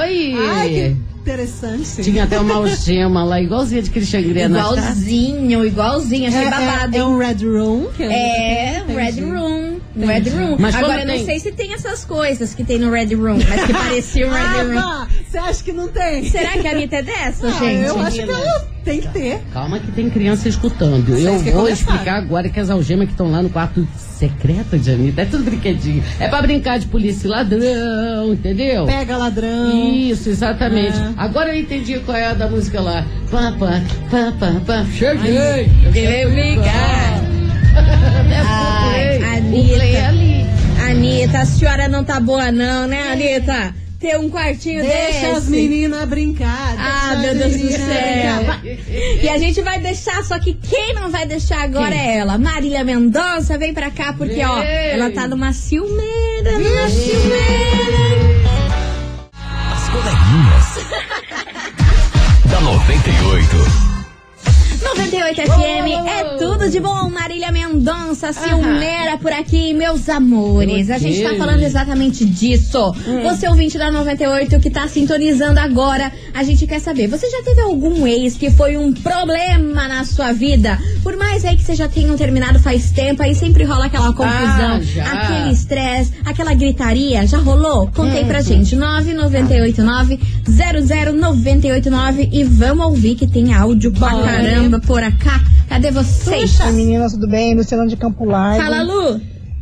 Oi! 0.00 0.34
Ai, 0.50 0.68
que 0.68 1.08
interessante. 1.28 2.02
Tinha 2.02 2.24
até 2.24 2.40
uma 2.40 2.54
algema 2.54 3.24
lá, 3.24 3.40
igualzinha 3.40 3.82
de 3.82 3.90
Christian 3.90 4.22
Grey. 4.22 4.44
Anastácia. 4.44 4.80
Igualzinho, 4.80 5.66
igualzinho. 5.66 6.28
Achei 6.28 6.46
é, 6.46 6.50
babado, 6.50 6.96
é, 6.96 6.98
é 6.98 7.04
um 7.04 7.18
Red 7.18 7.44
Room. 7.44 7.86
Que 7.96 8.02
É, 8.04 8.78
Entendi. 8.78 8.94
Red 8.94 9.20
Room. 9.20 9.77
Red 10.06 10.30
Room. 10.30 10.56
Mas 10.58 10.74
Agora, 10.74 11.00
eu 11.02 11.06
não 11.06 11.14
tem- 11.14 11.24
sei 11.24 11.38
se 11.40 11.52
tem 11.52 11.72
essas 11.74 12.04
coisas 12.04 12.54
que 12.54 12.64
tem 12.64 12.78
no 12.78 12.90
Red 12.90 13.14
Room, 13.14 13.38
mas 13.48 13.64
que 13.66 13.72
parecia 13.74 14.26
um 14.26 14.30
Red 14.30 14.38
Ah, 14.78 15.06
Room. 15.06 15.06
você 15.28 15.38
acha 15.38 15.64
que 15.64 15.72
não 15.72 15.88
tem? 15.88 16.24
Será 16.28 16.50
que 16.52 16.66
a 16.66 16.70
Anitta 16.72 16.96
é 16.96 17.02
dessa, 17.02 17.46
Ah, 17.48 17.50
gente? 17.50 17.86
eu 17.86 17.98
acho 18.00 18.16
que 18.16 18.30
ela 18.30 18.68
tem 18.84 19.00
que 19.00 19.08
ter. 19.08 19.40
Calma 19.52 19.78
que 19.78 19.90
tem 19.92 20.08
criança 20.08 20.48
escutando. 20.48 21.04
Vocês 21.06 21.24
Eu 21.24 21.32
vou 21.52 21.62
começar? 21.64 21.70
explicar 21.72 22.16
agora 22.18 22.48
que 22.48 22.58
as 22.58 22.70
algemas 22.70 23.06
que 23.06 23.12
estão 23.12 23.30
lá 23.30 23.42
no 23.42 23.50
quarto 23.50 23.86
secreto 23.96 24.78
de 24.78 24.90
Anitta 24.90 25.22
é 25.22 25.24
tudo 25.26 25.44
brinquedinho. 25.44 26.02
É 26.18 26.26
pra 26.28 26.40
brincar 26.42 26.78
de 26.78 26.86
polícia 26.86 27.26
e 27.26 27.30
ladrão, 27.30 28.32
entendeu? 28.32 28.86
Pega 28.86 29.16
ladrão. 29.16 29.94
Isso, 29.94 30.28
exatamente. 30.30 30.96
É. 30.98 31.12
Agora 31.16 31.54
eu 31.54 31.60
entendi 31.60 31.98
qual 32.00 32.16
é 32.16 32.26
a 32.26 32.34
da 32.34 32.48
música 32.48 32.80
lá. 32.80 33.04
Pá, 33.30 33.52
pá, 33.58 33.80
pá, 34.10 34.32
pá, 34.40 34.52
pá. 34.66 34.86
Cheguei! 34.96 35.68
Querer 35.92 36.28
brincar. 36.30 37.18
É 37.78 38.40
Ai, 38.44 38.44
o 38.44 38.90
play. 38.90 39.07
Anitta. 39.58 39.84
É. 39.84 40.90
Anitta, 40.90 41.38
a 41.40 41.46
senhora 41.46 41.88
não 41.88 42.04
tá 42.04 42.20
boa 42.20 42.52
não, 42.52 42.86
né, 42.86 43.12
Anitta? 43.12 43.74
Ter 43.98 44.16
um 44.16 44.30
quartinho 44.30 44.80
Deixa 44.80 45.06
desse. 45.06 45.24
as 45.26 45.48
meninas 45.48 46.08
brincar. 46.08 46.76
Ah, 46.78 47.16
meu 47.16 47.32
as 47.32 47.38
Deus 47.38 47.56
do 47.56 47.72
céu. 47.72 48.44
E 49.20 49.28
a 49.28 49.38
gente 49.38 49.60
vai 49.60 49.80
deixar, 49.80 50.22
só 50.22 50.38
que 50.38 50.54
quem 50.54 50.94
não 50.94 51.10
vai 51.10 51.26
deixar 51.26 51.62
agora 51.64 51.92
é 51.96 52.18
ela. 52.18 52.38
Marília 52.38 52.84
Mendonça, 52.84 53.58
vem 53.58 53.74
pra 53.74 53.90
cá, 53.90 54.12
porque, 54.12 54.40
ó, 54.44 54.60
Vem. 54.60 54.68
ela 54.90 55.10
tá 55.10 55.26
numa 55.26 55.52
ciumeira, 55.52 56.58
numa 56.60 56.88
ciumeira. 56.88 58.38
coleguinhas. 59.90 60.74
da 62.48 62.60
98. 62.60 63.87
98 64.94 65.42
FM 65.42 66.08
é 66.08 66.24
tudo 66.38 66.70
de 66.70 66.80
bom. 66.80 67.10
Marília 67.10 67.52
Mendonça, 67.52 68.32
Silmeira 68.32 69.18
por 69.18 69.30
aqui, 69.32 69.74
meus 69.74 70.08
amores. 70.08 70.90
A 70.90 70.96
gente 70.98 71.22
tá 71.22 71.34
falando 71.36 71.62
exatamente 71.62 72.24
disso. 72.24 72.92
Você 73.22 73.46
ouvinte 73.48 73.76
da 73.76 73.90
98 73.90 74.58
que 74.58 74.70
tá 74.70 74.88
sintonizando 74.88 75.60
agora, 75.60 76.10
a 76.32 76.42
gente 76.42 76.66
quer 76.66 76.80
saber, 76.80 77.06
você 77.06 77.28
já 77.28 77.42
teve 77.42 77.60
algum 77.60 78.06
ex 78.06 78.36
que 78.36 78.50
foi 78.50 78.76
um 78.76 78.92
problema 78.92 79.86
na 79.88 80.04
sua 80.04 80.32
vida? 80.32 80.78
Por 81.02 81.16
mais 81.16 81.44
aí 81.44 81.56
que 81.56 81.62
você 81.62 81.74
já 81.74 81.88
tenham 81.88 82.16
terminado 82.16 82.58
faz 82.58 82.90
tempo, 82.90 83.22
aí 83.22 83.34
sempre 83.34 83.64
rola 83.64 83.86
aquela 83.86 84.12
confusão, 84.12 84.80
Ah, 85.02 85.12
aquele 85.12 85.52
estresse, 85.52 86.12
aquela 86.24 86.54
gritaria. 86.54 87.26
Já 87.26 87.38
rolou? 87.38 87.88
Contei 87.94 88.24
pra 88.24 88.40
gente. 88.40 88.74
9989 88.74 90.18
00989 90.48 92.28
e 92.32 92.42
vamos 92.44 92.86
ouvir 92.86 93.14
que 93.16 93.26
tem 93.26 93.52
áudio 93.54 93.92
pra 93.92 94.08
caramba 94.10 94.77
por 94.80 95.00
cá. 95.18 95.40
Cadê 95.68 95.90
vocês? 95.90 96.60
Oi 96.60 96.72
meninas, 96.72 97.12
tudo 97.12 97.28
bem? 97.28 97.54
Luciana 97.54 97.86
de 97.86 97.96
Campo 97.96 98.24
Largo. 98.24 98.62
Fala, 98.62 98.82
Lu. 98.82 99.20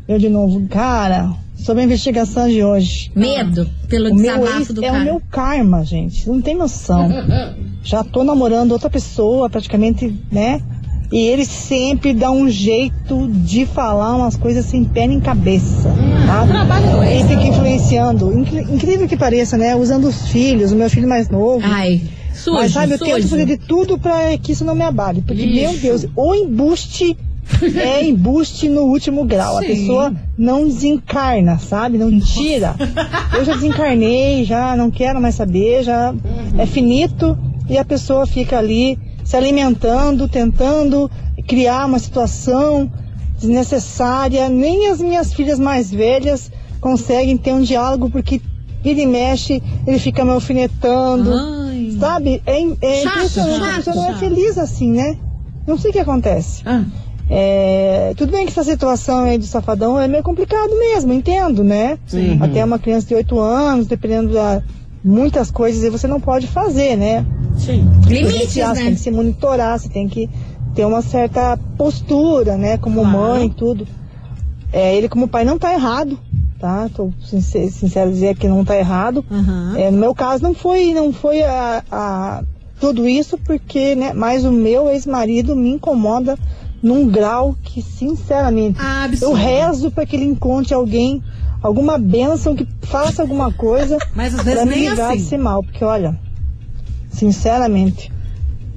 Eu 0.09 0.19
de 0.19 0.29
novo. 0.29 0.67
Cara, 0.69 1.31
sobre 1.57 1.83
a 1.83 1.85
investigação 1.85 2.49
de 2.49 2.63
hoje. 2.63 3.11
Medo 3.15 3.69
pelo 3.89 4.11
O 4.11 4.15
meu 4.15 4.39
desabafo 4.39 4.59
ex 4.59 4.69
do 4.69 4.85
é 4.85 4.89
cara. 4.89 5.01
o 5.03 5.05
meu 5.05 5.23
karma, 5.31 5.85
gente. 5.85 6.23
Você 6.23 6.31
Não 6.31 6.41
tem 6.41 6.57
noção. 6.57 7.09
Já 7.83 8.03
tô 8.05 8.23
namorando 8.25 8.73
outra 8.73 8.91
pessoa, 8.91 9.49
praticamente, 9.49 10.15
né? 10.31 10.61
E 11.13 11.19
ele 11.19 11.45
sempre 11.45 12.13
dá 12.13 12.33
um 12.33 12.49
jeito 12.49 13.29
de 13.29 13.65
falar 13.65 14.17
umas 14.17 14.37
coisas 14.37 14.67
sem 14.67 14.85
pé 14.85 15.07
nem 15.07 15.21
cabeça. 15.21 15.89
Tá? 16.27 17.07
Ele 17.09 17.25
fica 17.29 17.47
influenciando. 17.47 18.37
Incrível 18.37 19.07
que 19.07 19.17
pareça, 19.17 19.57
né? 19.57 19.77
Usando 19.77 20.09
os 20.09 20.29
filhos, 20.29 20.73
o 20.73 20.77
meu 20.77 20.91
filho 20.91 21.09
mais 21.09 21.29
novo. 21.29 21.65
Ai, 21.65 22.03
sujo, 22.37 22.57
Mas 22.57 22.73
sabe, 22.73 22.93
eu 22.93 22.99
sujo. 22.99 23.11
tento 23.11 23.29
fazer 23.29 23.47
de 23.47 23.57
tudo 23.57 23.99
pra 23.99 24.37
que 24.39 24.53
isso 24.53 24.65
não 24.65 24.75
me 24.75 24.83
abale. 24.83 25.23
Porque, 25.23 25.47
meu 25.47 25.73
Deus, 25.77 26.07
o 26.15 26.35
embuste 26.35 27.17
é 27.77 28.05
embuste 28.09 28.69
no 28.69 28.83
último 28.83 29.25
grau. 29.25 29.59
A 29.59 29.61
pessoa 29.63 30.13
não 30.37 30.65
desencarna, 30.65 31.59
sabe? 31.59 31.99
Não 31.99 32.19
tira. 32.21 32.75
Eu 33.37 33.45
já 33.45 33.55
desencarnei, 33.55 34.45
já 34.45 34.77
não 34.77 34.91
quero 34.91 35.21
mais 35.21 35.35
saber, 35.35 35.83
já 35.83 36.15
é 36.59 36.67
finito. 36.67 37.37
E 37.69 37.77
a 37.79 37.85
pessoa 37.85 38.27
fica 38.27 38.59
ali 38.59 38.99
se 39.25 39.37
alimentando, 39.37 40.29
tentando 40.29 41.11
criar 41.49 41.87
uma 41.87 41.99
situação 41.99 42.91
desnecessária. 43.39 44.49
Nem 44.49 44.89
as 44.89 45.01
minhas 45.01 45.33
filhas 45.33 45.59
mais 45.59 45.91
velhas 45.91 46.51
conseguem 46.81 47.37
ter 47.37 47.53
um 47.53 47.63
diálogo 47.63 48.11
porque 48.11 48.41
vira 48.83 49.01
e 49.01 49.07
mexe, 49.07 49.63
ele 49.87 49.99
fica 49.99 50.25
me 50.25 50.31
alfinetando. 50.31 51.31
Sabe? 51.99 52.43
É, 52.47 52.63
é 52.63 53.03
Chato, 53.03 53.17
impressionante. 53.17 53.65
A 53.65 53.77
pessoa 53.77 53.95
não 53.97 54.11
é 54.11 54.19
feliz 54.19 54.59
assim, 54.59 54.93
né? 54.93 55.17
Não 55.67 55.79
sei 55.79 55.91
o 55.91 55.93
que 55.93 55.99
acontece. 55.99 56.63
Ah. 56.65 56.85
É, 57.29 58.15
tudo 58.17 58.31
bem 58.31 58.47
que 58.47 58.53
essa 58.53 58.63
situação 58.63 59.25
aí 59.25 59.37
do 59.37 59.47
safadão 59.47 59.99
é 60.01 60.07
meio 60.07 60.23
complicado 60.23 60.79
mesmo, 60.79 61.13
entendo, 61.13 61.65
né? 61.65 61.99
Sim. 62.07 62.39
Até 62.41 62.65
uma 62.65 62.79
criança 62.79 63.09
de 63.09 63.15
8 63.15 63.39
anos, 63.39 63.87
dependendo 63.87 64.33
da 64.33 64.63
muitas 65.03 65.51
coisas 65.53 65.91
você 65.91 66.09
não 66.09 66.21
pode 66.21 66.47
fazer, 66.49 66.97
né? 66.97 67.25
Sim. 67.57 67.89
Limites, 68.07 68.53
Você 68.53 68.61
tem 68.61 68.85
né? 68.85 68.91
que 68.91 68.97
se 68.97 69.11
monitorar, 69.11 69.79
você 69.79 69.89
tem 69.89 70.09
que 70.09 70.29
ter 70.75 70.85
uma 70.85 71.01
certa 71.01 71.57
postura, 71.77 72.57
né? 72.57 72.77
Como 72.77 73.05
mãe 73.05 73.47
e 73.47 73.51
tudo. 73.51 73.87
É, 74.73 74.97
ele 74.97 75.09
como 75.09 75.29
pai 75.29 75.45
não 75.45 75.59
tá 75.59 75.73
errado, 75.73 76.19
tá? 76.59 76.89
Tô 76.95 77.11
sincer- 77.25 77.71
sincero 77.71 78.11
dizer 78.11 78.37
que 78.37 78.49
não 78.49 78.65
tá 78.65 78.77
errado. 78.77 79.25
Aham. 79.31 79.75
É, 79.77 79.91
no 79.91 79.99
meu 79.99 80.15
caso 80.15 80.43
não 80.43 80.55
foi, 80.55 80.93
não 80.95 81.13
foi 81.13 81.43
a, 81.43 81.83
a- 81.91 82.43
tudo 82.81 83.09
isso 83.09 83.39
porque, 83.39 83.95
né? 83.95 84.13
Mas 84.15 84.45
o 84.45 84.53
meu 84.53 84.89
ex-marido 84.91 85.55
me 85.57 85.71
incomoda 85.71 86.39
num 86.83 87.09
grau 87.09 87.57
que, 87.63 87.81
sinceramente, 87.83 88.79
eu 88.81 89.05
Absurdo. 89.05 89.35
rezo 89.35 89.91
para 89.91 90.05
que 90.07 90.15
ele 90.17 90.27
encontre 90.27 90.75
alguém, 90.75 91.23
alguma 91.63 91.97
bênção 91.99 92.55
que 92.55 92.67
faça 92.83 93.23
alguma 93.23 93.51
coisa 93.53 93.97
Mas 94.15 94.35
às 94.35 94.43
pra 94.43 94.53
vezes 94.53 94.65
me 94.65 94.71
nem 94.71 94.89
livrar 94.91 95.13
assim. 95.13 95.39
mal, 95.39 95.63
porque 95.63 95.83
olha, 95.85 96.19
sinceramente, 97.11 98.13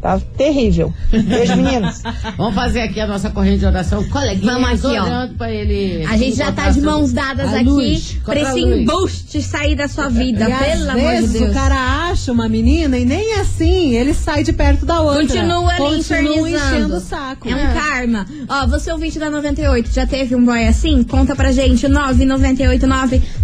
tá 0.02 0.20
terrível. 0.38 0.94
Beijo, 1.12 1.56
meninas. 1.56 2.02
Vamos 2.38 2.56
fazer 2.56 2.82
aqui 2.82 3.00
a 3.00 3.08
nossa 3.08 3.30
corrente 3.30 3.60
de 3.60 3.66
oração. 3.66 4.04
Coleguinha, 4.10 4.54
Vamos 4.54 4.86
aqui, 4.86 4.98
ó. 4.98 5.28
pra 5.38 5.52
ele. 5.52 6.06
A 6.06 6.18
gente 6.18 6.36
já 6.38 6.52
tá 6.52 6.70
de 6.70 6.82
mãos 6.82 7.12
dadas 7.14 7.54
A 7.54 7.58
aqui 7.58 7.64
luz, 7.66 8.18
pra 8.24 8.40
esse 8.40 8.60
embuste 8.60 9.42
sair 9.42 9.76
da 9.76 9.88
sua 9.88 10.10
vida, 10.10 10.48
E 10.50 10.52
às 10.52 10.60
pelo 10.60 10.90
amor 10.92 11.22
de 11.22 11.28
Deus. 11.28 11.52
o 11.52 11.54
cara 11.54 12.10
acha 12.10 12.32
uma 12.32 12.48
menina 12.50 12.98
e 12.98 13.06
nem 13.06 13.34
assim 13.36 13.96
ele 13.96 14.14
sai 14.14 14.44
de 14.44 14.54
perto 14.54 14.86
da 14.86 15.02
outra. 15.02 15.22
Continua 15.22 15.70
ali 15.72 15.78
Continua 15.78 15.98
infernizando. 15.98 16.48
enchendo 16.76 16.96
o 16.96 17.00
saco. 17.00 17.50
É 17.50 17.56
um 17.56 17.74
karma. 17.74 18.26
Ó, 18.48 18.68
você 18.68 18.92
ouvinte 18.92 19.20
da 19.20 19.30
98, 19.30 19.92
já 19.94 20.06
teve 20.08 20.36
um 20.36 20.44
boy 20.46 20.66
assim? 20.68 21.04
Conta 21.04 21.36
pra 21.36 21.52
gente, 21.52 21.88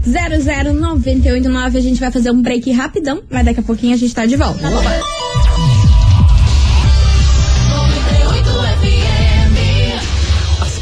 998900989. 0.06 1.78
A 1.78 1.82
gente 1.82 2.00
vai 2.00 2.12
fazer 2.12 2.32
um 2.32 2.42
break 2.42 2.72
rapidão, 2.72 3.22
mas 3.30 3.46
daqui 3.46 3.60
a 3.60 3.64
pouquinho 3.64 3.94
a 3.94 3.98
gente 3.98 4.14
tá 4.14 4.26
de 4.26 4.36
volta. 4.36 4.66
As 4.68 5.75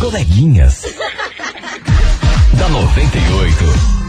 coleguinhas. 0.04 0.84
da 2.58 2.68
98. 2.68 4.03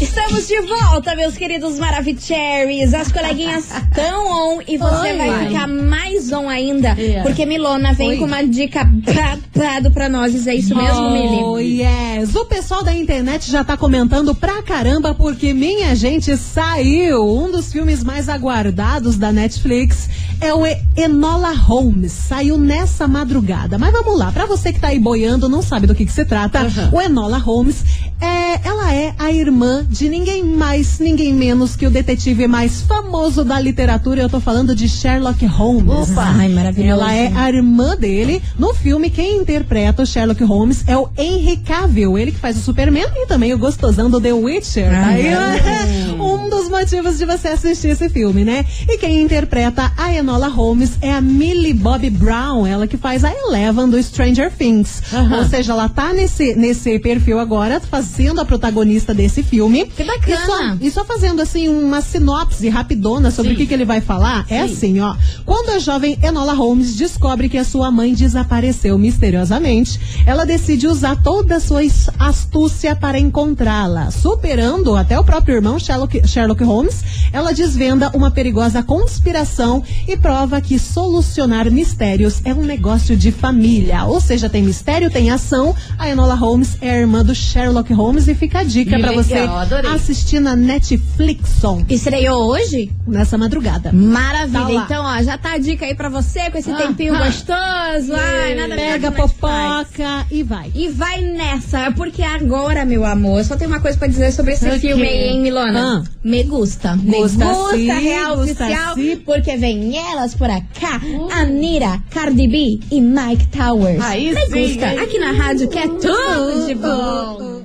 Estamos 0.00 0.46
de 0.46 0.60
volta, 0.60 1.16
meus 1.16 1.36
queridos 1.36 1.76
Maravicheries. 1.76 2.94
As 2.94 3.10
coleguinhas 3.10 3.68
tão 3.92 4.56
on 4.56 4.62
e 4.66 4.78
você 4.78 5.10
Oi. 5.10 5.16
vai 5.16 5.46
ficar 5.46 5.66
mais 5.66 6.30
on 6.32 6.48
ainda. 6.48 6.90
É. 6.90 7.20
Porque 7.22 7.44
Milona 7.44 7.92
vem 7.92 8.10
Oi. 8.10 8.16
com 8.18 8.26
uma 8.26 8.44
dica 8.44 8.84
babado 8.84 9.90
pra 9.90 10.08
nós. 10.08 10.46
É 10.46 10.54
isso 10.54 10.72
mesmo, 10.74 11.10
Mili? 11.10 11.42
Oh, 11.42 11.58
yes. 11.58 12.32
O 12.36 12.44
pessoal 12.44 12.84
da 12.84 12.94
internet 12.94 13.50
já 13.50 13.64
tá 13.64 13.76
comentando 13.76 14.32
pra 14.36 14.62
caramba 14.62 15.14
porque 15.14 15.52
minha 15.52 15.94
gente 15.96 16.36
saiu. 16.36 17.24
Um 17.26 17.50
dos 17.50 17.72
filmes 17.72 18.04
mais 18.04 18.28
aguardados 18.28 19.16
da 19.16 19.32
Netflix 19.32 20.08
é 20.40 20.54
o 20.54 20.62
Enola 20.96 21.52
Holmes. 21.52 22.12
Saiu 22.12 22.56
nessa 22.56 23.08
madrugada. 23.08 23.76
Mas 23.78 23.92
vamos 23.92 24.16
lá, 24.16 24.30
pra 24.30 24.46
você 24.46 24.72
que 24.72 24.78
tá 24.78 24.88
aí 24.88 24.98
boiando, 25.00 25.48
não 25.48 25.60
sabe 25.60 25.88
do 25.88 25.94
que, 25.94 26.06
que 26.06 26.12
se 26.12 26.24
trata, 26.24 26.60
Aham. 26.60 26.90
o 26.92 27.00
Enola 27.00 27.38
Holmes 27.38 27.84
é, 28.20 28.60
ela 28.66 28.92
é 28.94 29.14
a 29.18 29.30
irmã 29.30 29.86
de 29.88 30.08
ninguém 30.08 30.44
mais, 30.44 30.98
ninguém 30.98 31.32
menos 31.32 31.76
que 31.76 31.86
o 31.86 31.90
detetive 31.90 32.46
mais 32.48 32.80
famoso 32.82 33.44
da 33.44 33.60
literatura. 33.60 34.22
Eu 34.22 34.28
tô 34.28 34.40
falando 34.40 34.74
de 34.74 34.88
Sherlock 34.88 35.44
Holmes. 35.46 36.10
Opa. 36.10 36.24
Ai, 36.36 36.48
maravilhoso. 36.48 37.00
Ela 37.00 37.14
é 37.14 37.32
a 37.34 37.48
irmã 37.48 37.96
dele. 37.96 38.42
No 38.58 38.74
filme, 38.74 39.10
quem 39.10 39.38
interpreta 39.38 40.02
o 40.02 40.06
Sherlock 40.06 40.42
Holmes 40.42 40.84
é 40.86 40.96
o 40.96 41.08
Henry 41.16 41.58
Cavill, 41.58 42.18
ele 42.18 42.32
que 42.32 42.38
faz 42.38 42.56
o 42.56 42.60
Superman 42.60 43.06
e 43.16 43.26
também 43.26 43.52
o 43.54 43.58
gostosão 43.58 44.10
do 44.10 44.20
The 44.20 44.32
Witcher. 44.32 44.90
Ai, 44.92 45.28
Aí, 45.28 46.12
um 46.20 46.48
dos 46.48 46.68
motivos 46.68 47.18
de 47.18 47.24
você 47.24 47.48
assistir 47.48 47.88
esse 47.88 48.08
filme, 48.08 48.44
né? 48.44 48.64
E 48.88 48.98
quem 48.98 49.22
interpreta 49.22 49.92
a 49.96 50.12
Enola 50.12 50.48
Holmes 50.48 50.92
é 51.00 51.12
a 51.12 51.20
Millie 51.20 51.74
Bobby 51.74 52.10
Brown, 52.10 52.66
ela 52.66 52.86
que 52.86 52.96
faz 52.96 53.24
a 53.24 53.32
Eleven 53.32 53.88
do 53.88 54.02
Stranger 54.02 54.50
Things. 54.50 55.02
Ou 55.36 55.44
seja, 55.48 55.72
ela 55.72 55.88
tá 55.88 56.12
nesse, 56.12 56.54
nesse 56.54 56.98
perfil 56.98 57.38
agora, 57.38 57.80
sendo 58.08 58.40
a 58.40 58.44
protagonista 58.44 59.14
desse 59.14 59.42
filme. 59.42 59.86
Que 59.86 60.04
bacana. 60.04 60.34
E 60.34 60.46
só, 60.46 60.86
e 60.86 60.90
só 60.90 61.04
fazendo 61.04 61.40
assim 61.40 61.68
uma 61.68 62.00
sinopse 62.00 62.68
rapidona 62.68 63.30
sobre 63.30 63.50
Sim. 63.50 63.54
o 63.54 63.58
que, 63.58 63.66
que 63.66 63.74
ele 63.74 63.84
vai 63.84 64.00
falar, 64.00 64.44
é 64.48 64.66
Sim. 64.66 64.72
assim, 64.72 65.00
ó. 65.00 65.14
Quando 65.44 65.70
a 65.70 65.78
jovem 65.78 66.18
Enola 66.22 66.54
Holmes 66.54 66.96
descobre 66.96 67.48
que 67.48 67.58
a 67.58 67.64
sua 67.64 67.90
mãe 67.90 68.14
desapareceu 68.14 68.98
misteriosamente, 68.98 70.00
ela 70.26 70.44
decide 70.44 70.86
usar 70.86 71.22
toda 71.22 71.56
a 71.56 71.60
sua 71.60 71.82
astúcia 72.18 72.96
para 72.96 73.18
encontrá-la. 73.18 74.10
Superando 74.10 74.96
até 74.96 75.18
o 75.18 75.24
próprio 75.24 75.56
irmão 75.56 75.78
Sherlock, 75.78 76.26
Sherlock 76.26 76.62
Holmes, 76.64 77.04
ela 77.32 77.52
desvenda 77.52 78.10
uma 78.14 78.30
perigosa 78.30 78.82
conspiração 78.82 79.82
e 80.06 80.16
prova 80.16 80.60
que 80.60 80.78
solucionar 80.78 81.70
mistérios 81.70 82.40
é 82.44 82.54
um 82.54 82.62
negócio 82.62 83.16
de 83.16 83.30
família. 83.30 84.04
Ou 84.04 84.20
seja, 84.20 84.48
tem 84.48 84.62
mistério, 84.62 85.10
tem 85.10 85.30
ação. 85.30 85.74
A 85.98 86.08
Enola 86.08 86.34
Holmes 86.34 86.76
é 86.80 86.90
a 86.90 86.96
irmã 86.96 87.24
do 87.24 87.34
Sherlock 87.34 87.92
Holmes 87.98 88.28
e 88.28 88.34
fica 88.34 88.60
a 88.60 88.62
dica 88.64 88.96
legal, 88.96 89.14
você 89.14 89.34
adorei. 89.38 89.90
assistir 89.90 90.38
na 90.38 90.54
Netflixon 90.54 91.84
Estreou 91.88 92.46
hoje? 92.48 92.90
nessa 93.06 93.36
madrugada. 93.36 93.90
Maravilha. 93.92 94.58
Tá 94.62 94.72
então, 94.84 95.04
ó, 95.04 95.20
já 95.22 95.36
tá 95.36 95.54
a 95.54 95.58
dica 95.58 95.84
aí 95.84 95.94
pra 95.94 96.08
você 96.08 96.48
com 96.50 96.58
esse 96.58 96.72
tempinho 96.74 97.14
ah. 97.14 97.26
gostoso. 97.26 98.12
Ai, 98.14 98.54
nada 98.54 98.76
Pega 98.76 99.08
a 99.08 99.10
Netflix. 99.10 99.32
popoca 99.32 100.26
e 100.30 100.42
vai. 100.44 100.70
E 100.74 100.88
vai 100.88 101.20
nessa, 101.22 101.90
porque 101.92 102.22
agora, 102.22 102.84
meu 102.84 103.04
amor, 103.04 103.42
só 103.44 103.56
tem 103.56 103.66
uma 103.66 103.80
coisa 103.80 103.98
pra 103.98 104.06
dizer 104.06 104.30
sobre 104.32 104.52
esse 104.52 104.66
Ok. 104.68 104.78
filme 104.78 105.02
aí, 105.02 105.28
hein, 105.30 105.40
Milona? 105.40 106.04
Ah. 106.04 106.10
Me 106.22 106.44
gusta. 106.44 106.94
Me 106.96 107.18
Gusta 107.18 107.44
gusta, 107.46 107.76
sim, 107.76 107.86
real 107.88 108.36
gusta 108.36 108.64
oficial, 108.64 108.94
sim. 108.94 109.16
porque 109.24 109.56
vem 109.56 109.96
elas 109.96 110.34
por 110.34 110.48
cá, 110.78 111.00
Anira, 111.34 112.00
Cardi 112.10 112.46
B 112.46 112.78
e 112.90 113.00
Mike 113.00 113.48
Towers. 113.48 114.00
Aí 114.04 114.32
Me 114.32 114.46
sim, 114.46 114.66
gusta, 114.74 114.92
hein? 114.92 114.98
aqui 115.00 115.18
na 115.18 115.32
rádio 115.32 115.68
que 115.68 115.78
é 115.78 115.88
tudo 115.88 116.66
de 116.66 116.74
bom. 116.74 117.62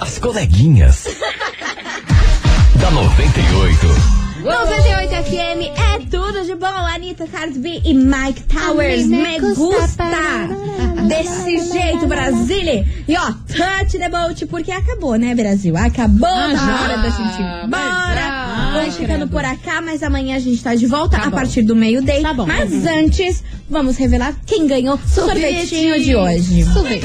As 0.00 0.18
coleguinhas. 0.18 1.04
da 2.80 2.90
98. 2.90 3.86
98 4.42 5.10
FM 5.24 5.78
é 5.78 5.98
tudo 6.10 6.44
de 6.44 6.54
bom. 6.54 6.66
Anitta, 6.66 7.26
Cardi 7.26 7.58
B 7.58 7.80
e 7.84 7.94
Mike 7.94 8.42
Towers. 8.44 9.06
Me 9.06 9.38
gusta. 9.54 10.04
Desse 11.06 11.58
jeito, 11.72 12.06
Brasília. 12.06 12.86
E 13.06 13.16
ó, 13.16 13.26
touch 13.54 13.98
the 13.98 14.08
boat, 14.08 14.46
porque 14.46 14.72
acabou, 14.72 15.16
né, 15.16 15.34
Brasil? 15.34 15.76
Acabou 15.76 16.28
Ah, 16.28 16.48
na 16.48 16.54
já. 16.54 16.82
hora 16.82 16.96
da 16.98 17.10
gente 17.10 17.40
ir 17.40 17.64
embora. 17.66 18.14
já. 18.14 18.70
Vamos 18.72 18.78
Ai, 18.84 18.90
ficando 18.90 19.28
por 19.28 19.42
cá, 19.58 19.80
mas 19.82 20.02
amanhã 20.02 20.36
a 20.36 20.40
gente 20.40 20.62
tá 20.62 20.74
de 20.74 20.86
volta 20.86 21.16
Tá 21.18 21.24
a 21.24 21.30
bom. 21.30 21.36
partir 21.36 21.62
do 21.62 21.76
meio-day. 21.76 22.22
Tá 22.22 22.32
bom. 22.32 22.46
Mas 22.46 22.72
antes, 22.86 23.44
vamos 23.68 23.96
revelar 23.96 24.34
quem 24.46 24.66
ganhou 24.66 24.94
o 24.96 25.08
sorvetinho 25.08 26.00
de 26.02 26.16
hoje. 26.16 26.64
Sorvete. 26.64 27.04